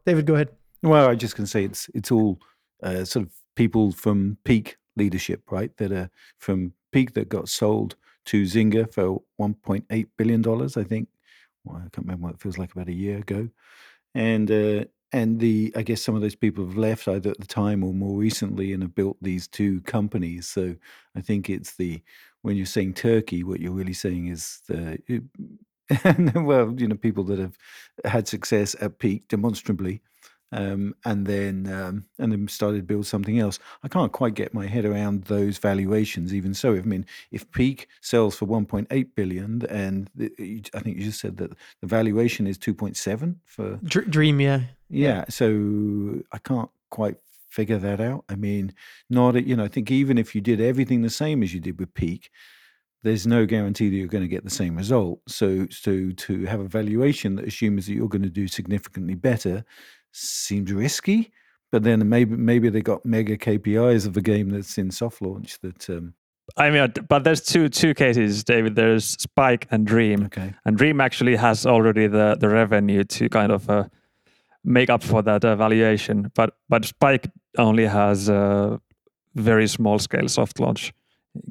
[0.05, 0.49] David, go ahead.
[0.84, 2.41] Well, I just can say it's it's all
[2.84, 5.72] uh, sort of people from Peak leadership, right?
[5.78, 7.95] That are from Peak that got sold
[8.26, 11.07] to Zynga for 1.8 billion dollars, I think.
[11.63, 13.47] Well, I can't remember what it feels like about a year ago,
[14.13, 17.47] and uh, and the I guess some of those people have left either at the
[17.47, 20.47] time or more recently and have built these two companies.
[20.47, 20.76] So
[21.16, 22.01] I think it's the
[22.41, 24.99] when you're saying Turkey, what you're really saying is the
[26.36, 27.58] well, you know, people that have
[28.05, 30.01] had success at Peak demonstrably,
[30.51, 33.60] um, and then um, and then started to build something else.
[33.84, 36.34] I can't quite get my head around those valuations.
[36.34, 41.05] Even so, I mean, if Peak sells for 1.8 billion, and the, I think you
[41.05, 41.51] just said that
[41.82, 45.26] the valuation is 2.7 for Dream, yeah, yeah.
[45.30, 47.18] So I can't quite
[47.50, 48.26] figure that out.
[48.30, 48.74] I mean,
[49.10, 51.80] not you know, I think even if you did everything the same as you did
[51.80, 52.30] with Peak,
[53.04, 55.20] there's no guarantee that you're going to get the same result.
[55.28, 59.64] So, so to have a valuation that assumes that you're going to do significantly better
[60.12, 61.32] seems risky.
[61.72, 65.60] But then maybe maybe they got mega KPIs of a game that's in soft launch
[65.62, 66.14] that um,
[66.56, 68.76] I mean, but there's two two cases, David.
[68.76, 70.54] There's Spyke and Dream, Okay.
[70.64, 73.84] and Dream actually has already the the revenue to kind of uh,
[74.68, 76.32] make up for that uh, valuation.
[76.36, 78.80] But but Spyke only has a
[79.36, 80.93] very small scale soft launch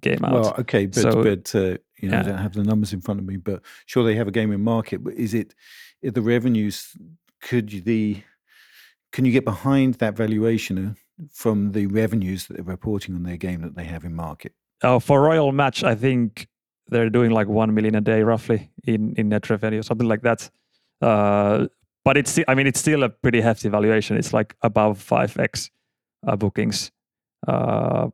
[0.01, 0.33] game out.
[0.33, 3.21] Well, okay, but So- but uh, you know, I don't have the numbers in front
[3.21, 5.03] of me, but sure they have a game in market.
[5.03, 5.55] But is it
[6.03, 6.97] the revenues?
[7.41, 8.23] Could you the
[9.13, 10.95] can you get behind that valuation uh,
[11.33, 14.53] from the revenues that they're reporting on their game that they have in market?
[14.83, 16.49] Oh, for Royal Match, I think
[16.91, 20.51] they're doing like one million a day, roughly in in net revenue, something like that.
[21.01, 21.67] Uh,
[22.07, 24.17] but it's, I mean, it's still a pretty hefty valuation.
[24.17, 25.73] It's like above five x
[26.25, 26.93] uh, bookings,
[27.49, 28.07] uh,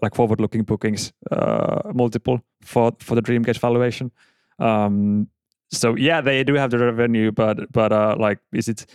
[0.00, 4.10] like forward-looking bookings uh, multiple for for the Dreamcast valuation.
[4.58, 5.28] Um,
[5.70, 8.86] so yeah, they do have the revenue, but but uh, like, is it?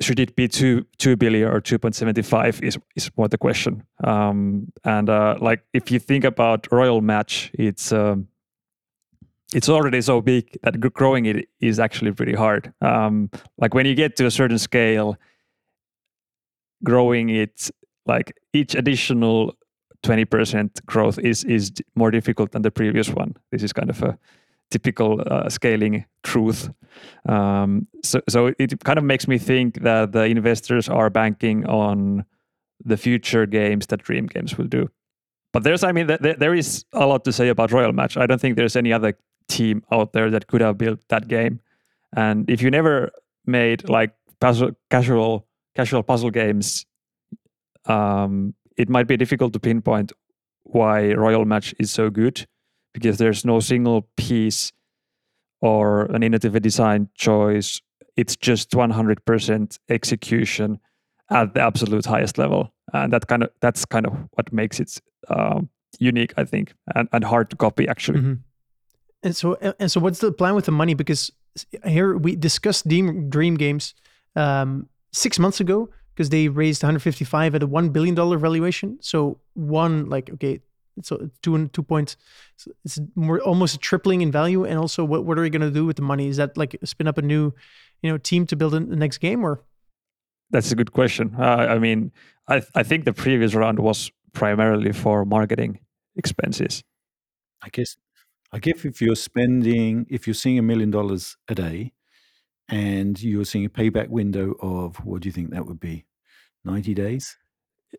[0.00, 3.38] should it be two two billion or two point seventy five is is more the
[3.38, 3.84] question.
[4.02, 8.26] Um, and uh, like if you think about Royal Match, it's um,
[9.54, 12.72] it's already so big that growing it is actually pretty hard.
[12.80, 15.16] Um, like when you get to a certain scale,
[16.82, 17.70] growing it
[18.06, 19.54] like each additional
[20.02, 23.34] twenty percent growth is is more difficult than the previous one.
[23.50, 24.18] This is kind of a
[24.70, 26.70] typical uh, scaling truth.
[27.28, 32.24] Um, so, so it kind of makes me think that the investors are banking on
[32.84, 34.88] the future games that Dream Games will do.
[35.52, 38.16] But there's, I mean, th- there is a lot to say about Royal Match.
[38.16, 39.16] I don't think there's any other
[39.48, 41.60] team out there that could have built that game.
[42.14, 43.10] And if you never
[43.46, 46.86] made like puzzle, casual casual puzzle games,
[47.86, 50.12] um, it might be difficult to pinpoint
[50.64, 52.46] why Royal Match is so good
[52.92, 54.72] because there's no single piece
[55.60, 57.80] or an innovative design choice.
[58.16, 60.78] It's just 100% execution
[61.30, 65.00] at the absolute highest level, and that kind of that's kind of what makes it
[65.28, 65.68] um,
[65.98, 68.20] unique, I think, and, and hard to copy actually.
[68.20, 68.38] Mhm.
[69.26, 70.94] And so, and so, what's the plan with the money?
[70.94, 71.32] Because
[71.84, 73.92] here we discussed Dream, Dream Games
[74.36, 78.98] um, six months ago because they raised 155 at a one billion dollar valuation.
[79.00, 80.60] So one, like, okay,
[81.02, 82.16] so two and two points,
[82.54, 84.64] so it's more almost a tripling in value.
[84.64, 86.28] And also, what what are we going to do with the money?
[86.28, 87.52] Is that like spin up a new,
[88.02, 89.64] you know, team to build in the next game, or
[90.50, 91.34] That's a good question.
[91.36, 92.12] Uh, I mean,
[92.46, 95.80] I I think the previous round was primarily for marketing
[96.14, 96.84] expenses.
[97.60, 97.96] I guess
[98.52, 101.92] I guess if you're spending if you're seeing a million dollars a day
[102.68, 106.04] and you're seeing a payback window of what do you think that would be?
[106.64, 107.36] 90 days?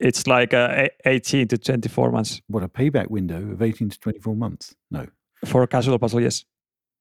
[0.02, 4.00] It's like uh, e- 18 to 24 months What a payback window of 18 to
[4.00, 4.76] 24 months?
[4.92, 5.08] No.
[5.46, 6.22] for a casual puzzle.
[6.22, 6.44] Yes.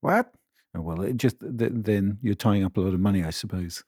[0.00, 0.32] What?
[0.76, 3.82] Oh, well, it just th- then you're tying up a lot of money, I suppose,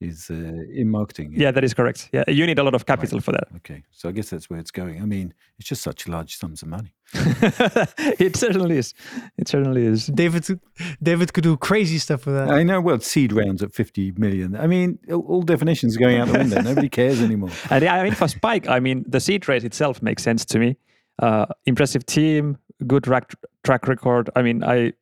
[0.00, 1.32] is uh, in marketing.
[1.36, 2.08] Yeah, that is correct.
[2.12, 3.48] Yeah, you need a lot of capital for that.
[3.56, 5.00] Okay, so I guess that's where it's going.
[5.02, 6.94] I mean, it's just such large sums of money.
[7.14, 8.94] it certainly is.
[9.36, 10.06] It certainly is.
[10.06, 10.60] David
[11.02, 12.48] David could do crazy stuff with that.
[12.48, 12.80] I know.
[12.80, 14.56] Well, seed rounds at 50 million.
[14.56, 16.60] I mean, all, all definitions are going out the window.
[16.62, 17.50] Nobody cares anymore.
[17.70, 20.58] And yeah, I mean, for Spyke, I mean, the seed rate itself makes sense to
[20.58, 20.76] me.
[21.18, 23.34] Uh, impressive team, good track
[23.64, 24.30] track record.
[24.34, 24.92] I mean, I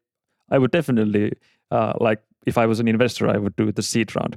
[0.50, 1.32] I would definitely
[1.70, 4.36] uh, like if I was an investor, I would do the seed round.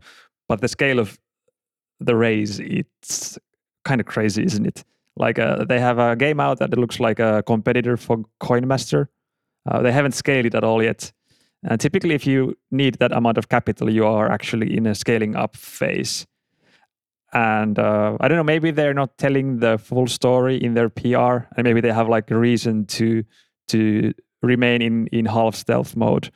[0.51, 1.17] But the scale of
[2.01, 3.39] the raise, it's
[3.85, 4.83] kind of crazy, isn't it?
[5.15, 9.07] Like uh, they have a game out that looks like a competitor for CoinMaster.
[9.65, 11.13] Uh, they haven't scaled it at all yet.
[11.63, 15.37] And typically, if you need that amount of capital, you are actually in a scaling
[15.37, 16.27] up phase.
[17.31, 21.47] And uh, I don't know, maybe they're not telling the full story in their PR,
[21.55, 23.23] and maybe they have like a reason to
[23.69, 26.29] to remain in in half stealth mode,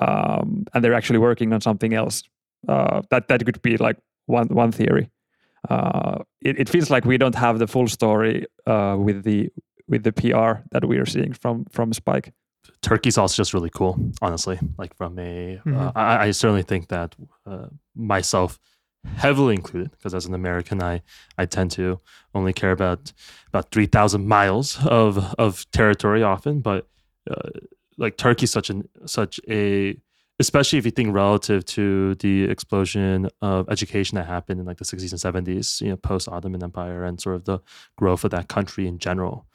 [0.00, 2.22] um, and they're actually working on something else.
[2.68, 3.96] Uh, that that could be like
[4.26, 5.10] one one theory.
[5.68, 9.48] Uh, it, it feels like we don't have the full story uh, with the
[9.88, 12.32] with the PR that we are seeing from from Spyke.
[12.80, 15.92] turkey sauce is just really cool honestly like from a uh, Mhm.
[15.96, 18.58] I, I certainly think that uh, myself
[19.16, 21.02] heavily included because as an american i
[21.38, 21.98] i tend to
[22.34, 23.12] only care about
[23.48, 26.86] about 3000 miles of of territory often but
[27.30, 27.50] uh,
[27.98, 29.96] like turkey's such an such a
[30.40, 34.84] especially if you think relative to the explosion of education that happened in like the
[34.84, 37.58] 60s and 70s you know post ottoman empire and sort of the
[37.96, 39.46] growth of that country in general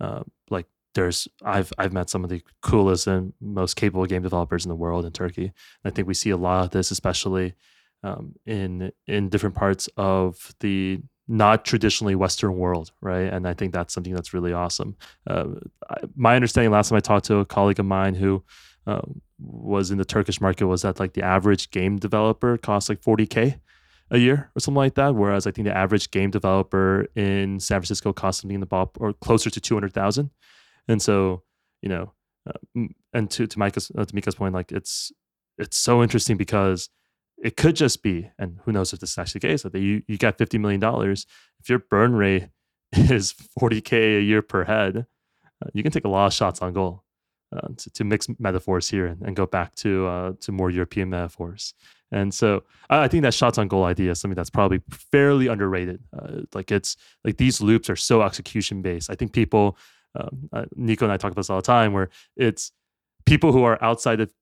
[0.00, 0.66] uh, like
[0.96, 4.74] there's I've I've met some of the coolest and most capable game developers in the
[4.74, 5.44] world in Turkey.
[5.44, 5.52] And
[5.84, 7.54] I think we see a lot of this, especially
[8.02, 13.32] um, in in different parts of the not traditionally Western world, right?
[13.32, 14.96] And I think that's something that's really awesome.
[15.26, 15.46] Uh,
[16.14, 18.44] my understanding last time I talked to a colleague of mine who
[18.86, 19.00] uh,
[19.38, 23.60] was in the Turkish market was that like the average game developer costs like 40k
[24.10, 25.14] a year or something like that.
[25.14, 28.92] Whereas I think the average game developer in San Francisco costs something in the ball
[28.98, 30.30] or closer to 200,000.
[30.88, 31.42] And so,
[31.82, 32.12] you know,
[32.48, 35.10] uh, and to, to Micah's, uh, to Miikka's point, like it's,
[35.58, 36.88] it's so interesting because
[37.42, 40.02] it could just be, and who knows if this is actually the case, that you,
[40.06, 40.80] you got $50 million.
[41.60, 42.48] If your burn rate
[42.92, 45.06] is 40K a year per head,
[45.62, 47.02] uh, you can take a lot of shots on goal.
[47.54, 51.08] Uh, to, to, mix metaphors here and, and go back to uh, to more European
[51.08, 51.74] metaphors.
[52.10, 55.46] And so I, I, think that shots on goal idea is something that's probably fairly
[55.46, 56.02] underrated.
[56.12, 59.10] Uh, like it's like these loops are so execution based.
[59.10, 59.78] I think people,
[60.18, 62.72] um, uh, Nico and I talk about this all the time, where it's
[63.26, 64.34] people who are outside of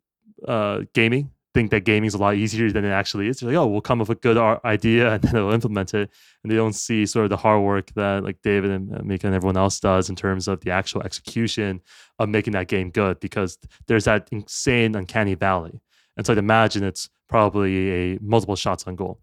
[0.48, 3.38] uh, gaming think that gaming is a lot easier than it actually is.
[3.38, 6.10] They're like, oh, we'll come up with a good idea and then they'll implement it.
[6.42, 9.26] And they don't see sort of the hard work that like David and uh, Mika
[9.26, 11.80] and everyone else does in terms of the actual execution
[12.18, 15.80] of making that game good because there's that insane uncanny valley.
[16.16, 19.20] And so I'd imagine it's probably a multiple shots on goal.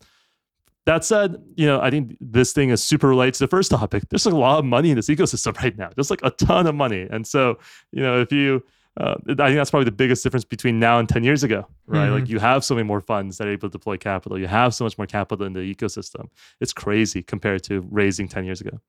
[0.85, 4.03] That said, you know, I think this thing is super related to the first topic.
[4.09, 5.89] There's a lot of money in this ecosystem right now.
[5.95, 7.07] There's like a ton of money.
[7.09, 7.59] And so,
[7.91, 8.63] you know, if you
[8.99, 12.05] uh, I think that's probably the biggest difference between now and 10 years ago, right?
[12.05, 12.13] Mm-hmm.
[12.13, 14.37] Like you have so many more funds that are able to deploy capital.
[14.37, 16.29] You have so much more capital in the ecosystem.
[16.59, 18.79] It's crazy compared to raising 10 years ago.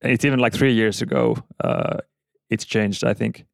[0.00, 1.36] It's even like three years ago.
[1.62, 1.98] Uh,
[2.50, 3.44] it's changed, I think.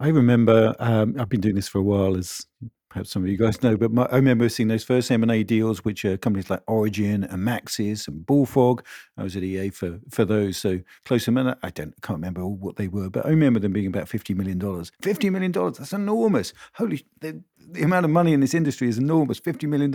[0.00, 2.46] I remember um, I've been doing this for a while, as
[2.94, 5.84] perhaps some of you guys know, but my, I remember seeing those first M&A deals,
[5.84, 8.84] which are companies like Origin and Maxis and Bullfrog.
[9.16, 11.56] I was at EA for, for those, so close to them.
[11.60, 14.60] I don't can't remember what they were, but I remember them being about $50 million.
[14.60, 16.52] $50 million, that's enormous.
[16.74, 19.92] Holy, the, the amount of money in this industry is enormous, $50 million.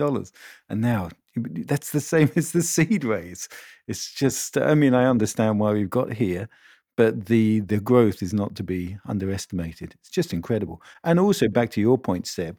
[0.68, 3.48] And now that's the same as the seed raise.
[3.88, 6.50] It's just, I mean, I understand why we've got here,
[6.96, 9.94] but the the growth is not to be underestimated.
[10.00, 10.82] It's just incredible.
[11.04, 12.56] And also back to your point, Seb,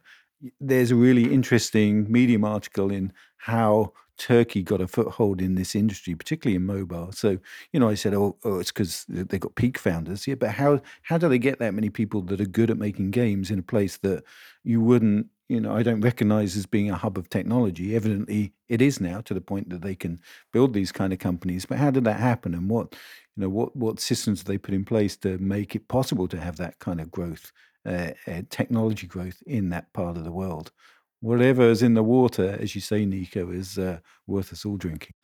[0.60, 6.14] there's a really interesting Medium article in how Turkey got a foothold in this industry,
[6.14, 7.12] particularly in mobile.
[7.12, 7.38] So,
[7.72, 10.26] you know, I said, oh, oh it's because they got Peak founders.
[10.26, 13.10] Yeah, but how how do they get that many people that are good at making
[13.10, 14.24] games in a place that
[14.64, 17.96] you wouldn't, you know, I don't recognize as being a hub of technology.
[17.96, 20.20] Evidently, it is now to the point that they can
[20.52, 21.66] build these kind of companies.
[21.66, 22.94] But how did that happen, and what,
[23.36, 26.56] you know, what what systems they put in place to make it possible to have
[26.56, 27.52] that kind of growth?
[27.86, 30.72] uh, uh, technology growth in that part of the world.
[31.20, 35.14] Whatever is in the water, as you say, Nico, is uh, worth us all drinking.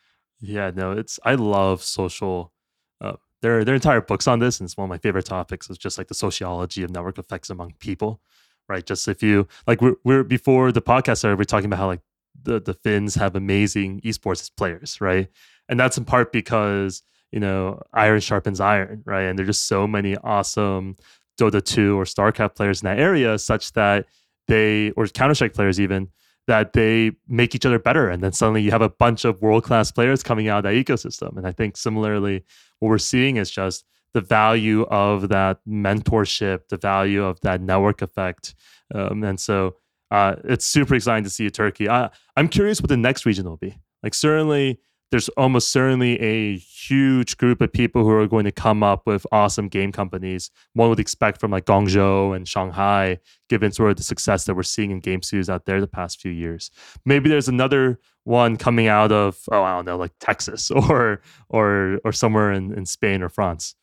[0.41, 2.53] Yeah, no, it's I love social.
[3.01, 5.69] Uh, there, there are entire books on this, and it's one of my favorite topics.
[5.69, 8.21] Is just like the sociology of network effects among people,
[8.69, 8.87] right?
[8.87, 11.87] Just if you like, we're, we're before the podcast started, we are talking about how
[11.89, 12.03] like
[12.41, 15.29] the the Finns have amazing esports players, right?
[15.69, 17.03] And that's in part because
[17.33, 19.23] you know iron sharpens iron, right?
[19.23, 20.97] And there's just so many awesome
[21.39, 24.07] Dota 2 or StarCraft players in that area such that
[24.49, 26.09] they, or Counter Strike players even,
[26.47, 28.09] that they make each other better.
[28.09, 30.75] And then suddenly you have a bunch of world class players coming out of that
[30.75, 31.37] ecosystem.
[31.37, 32.45] And I think similarly,
[32.79, 38.03] what we're seeing is just the value of that mentorship, the value of that network
[38.03, 38.55] effect.
[38.95, 39.77] Um, and so
[40.11, 41.89] uh, it's super exciting to see Turkey.
[41.89, 43.79] I, I'm curious what the next region will be.
[44.03, 44.81] Like, certainly,
[45.11, 49.27] there's almost certainly a huge group of people who are going to come up with
[49.33, 50.51] awesome game companies.
[50.75, 54.63] One would expect from like Guangzhou and Shanghai, given sort of the success that we're
[54.63, 56.71] seeing in game studios out there the past few years.
[57.05, 62.01] Maybe there's another one coming out of oh I don't know like Texas or or
[62.05, 63.75] or somewhere in, in Spain or France.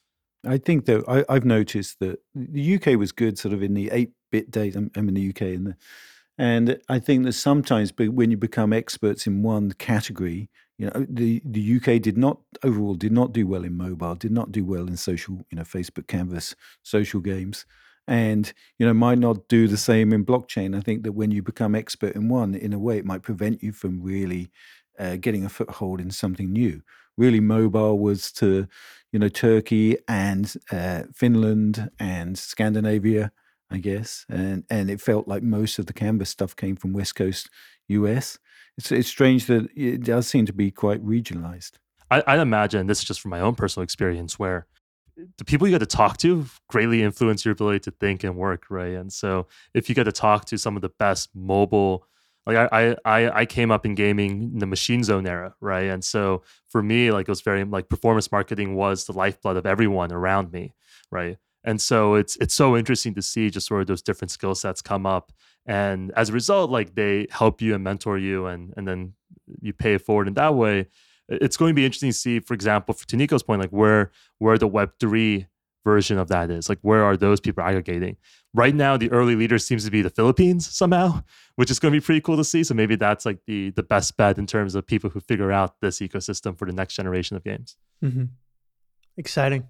[0.48, 3.90] I think that I, have noticed that the UK was good sort of in the
[3.92, 4.76] eight bit days.
[4.76, 5.76] I'm, I'm in the UK and the,
[6.38, 11.42] and I think that sometimes when you become experts in one category, you know, the
[11.46, 14.88] the UK did not overall did not do well in mobile, did not do well
[14.88, 17.66] in social, you know, Facebook Canvas social games,
[18.08, 20.76] and you know might not do the same in blockchain.
[20.76, 23.64] I think that when you become expert in one, in a way, it might prevent
[23.64, 24.52] you from really
[25.00, 26.82] uh, getting a foothold in something new.
[27.18, 28.68] Really, mobile was to
[29.14, 33.32] you know Turkey and uh, Finland and Scandinavia,
[33.72, 37.16] I guess, and and it felt like most of the Canvas stuff came from West
[37.16, 37.50] Coast
[37.88, 38.40] US
[38.78, 41.74] it's it's strange that it does seem to be quite regionalized.
[42.12, 44.68] I, I imagine this is just from my own personal experience where
[45.38, 48.66] the people you get to talk to greatly influence your ability to think and work,
[48.70, 48.94] right?
[48.94, 52.06] And so if you get to talk to some of the best mobile
[52.46, 55.86] like I, I I came up in gaming in the machine zone era, right?
[55.86, 59.66] And so for me, like it was very like performance marketing was the lifeblood of
[59.66, 60.76] everyone around me,
[61.12, 61.38] right?
[61.64, 64.82] And so it's it's so interesting to see just sort of those different skill sets
[64.82, 65.32] come up
[65.66, 69.14] and as a result like they help you and mentor you and and then
[69.62, 70.88] you pay it forward in that way
[71.28, 74.58] it's going to be interesting to see for example for Nico's point like where where
[74.58, 75.48] the web3
[75.84, 78.18] version of that is like where are those people aggregating
[78.56, 81.22] right now the early leader seems to be the Philippines somehow,
[81.56, 82.64] which is going to be pretty cool to see.
[82.64, 85.82] So maybe that's like the the best bet in terms of people who figure out
[85.82, 87.76] this ecosystem for the next generation of games.
[88.04, 88.26] Mm-hmm.
[89.18, 89.68] Exciting.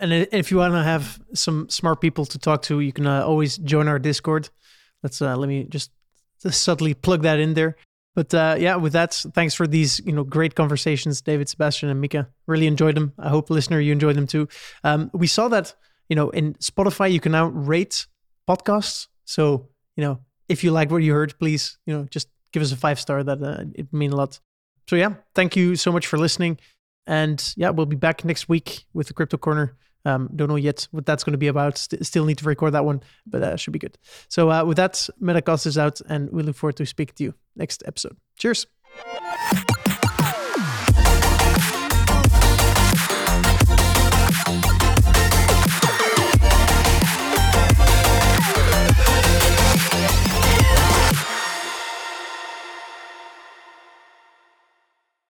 [0.00, 3.24] And if you want to have some smart people to talk to, you can uh,
[3.24, 4.48] always join our Discord.
[5.02, 5.90] Let's uh, let me just
[6.38, 7.76] subtly plug that in there.
[8.14, 12.02] But uh, yeah, with that, thanks for these you know great conversations, David, Sebastian, and
[12.02, 12.26] Miikka.
[12.46, 13.12] Really enjoyed them.
[13.18, 14.48] I hope listener you enjoyed them too.
[14.84, 15.74] Um, we saw that
[16.08, 18.06] you know in Spotify you can now rate
[18.48, 19.08] podcasts.
[19.24, 22.72] So you know if you like what you heard, please you know just give us
[22.72, 23.22] a five star.
[23.22, 24.40] That uh, it mean a lot.
[24.88, 26.58] So yeah, thank you so much for listening.
[27.06, 29.76] And yeah, we'll be back next week with the Crypto Corner.
[30.04, 31.78] Um, don't know yet what that's going to be about.
[31.78, 33.98] St- still need to record that one, but that uh, should be good.
[34.28, 37.34] So uh, with that, Metacast is out, and we look forward to speak to you
[37.56, 38.16] next episode.
[38.38, 38.66] Cheers.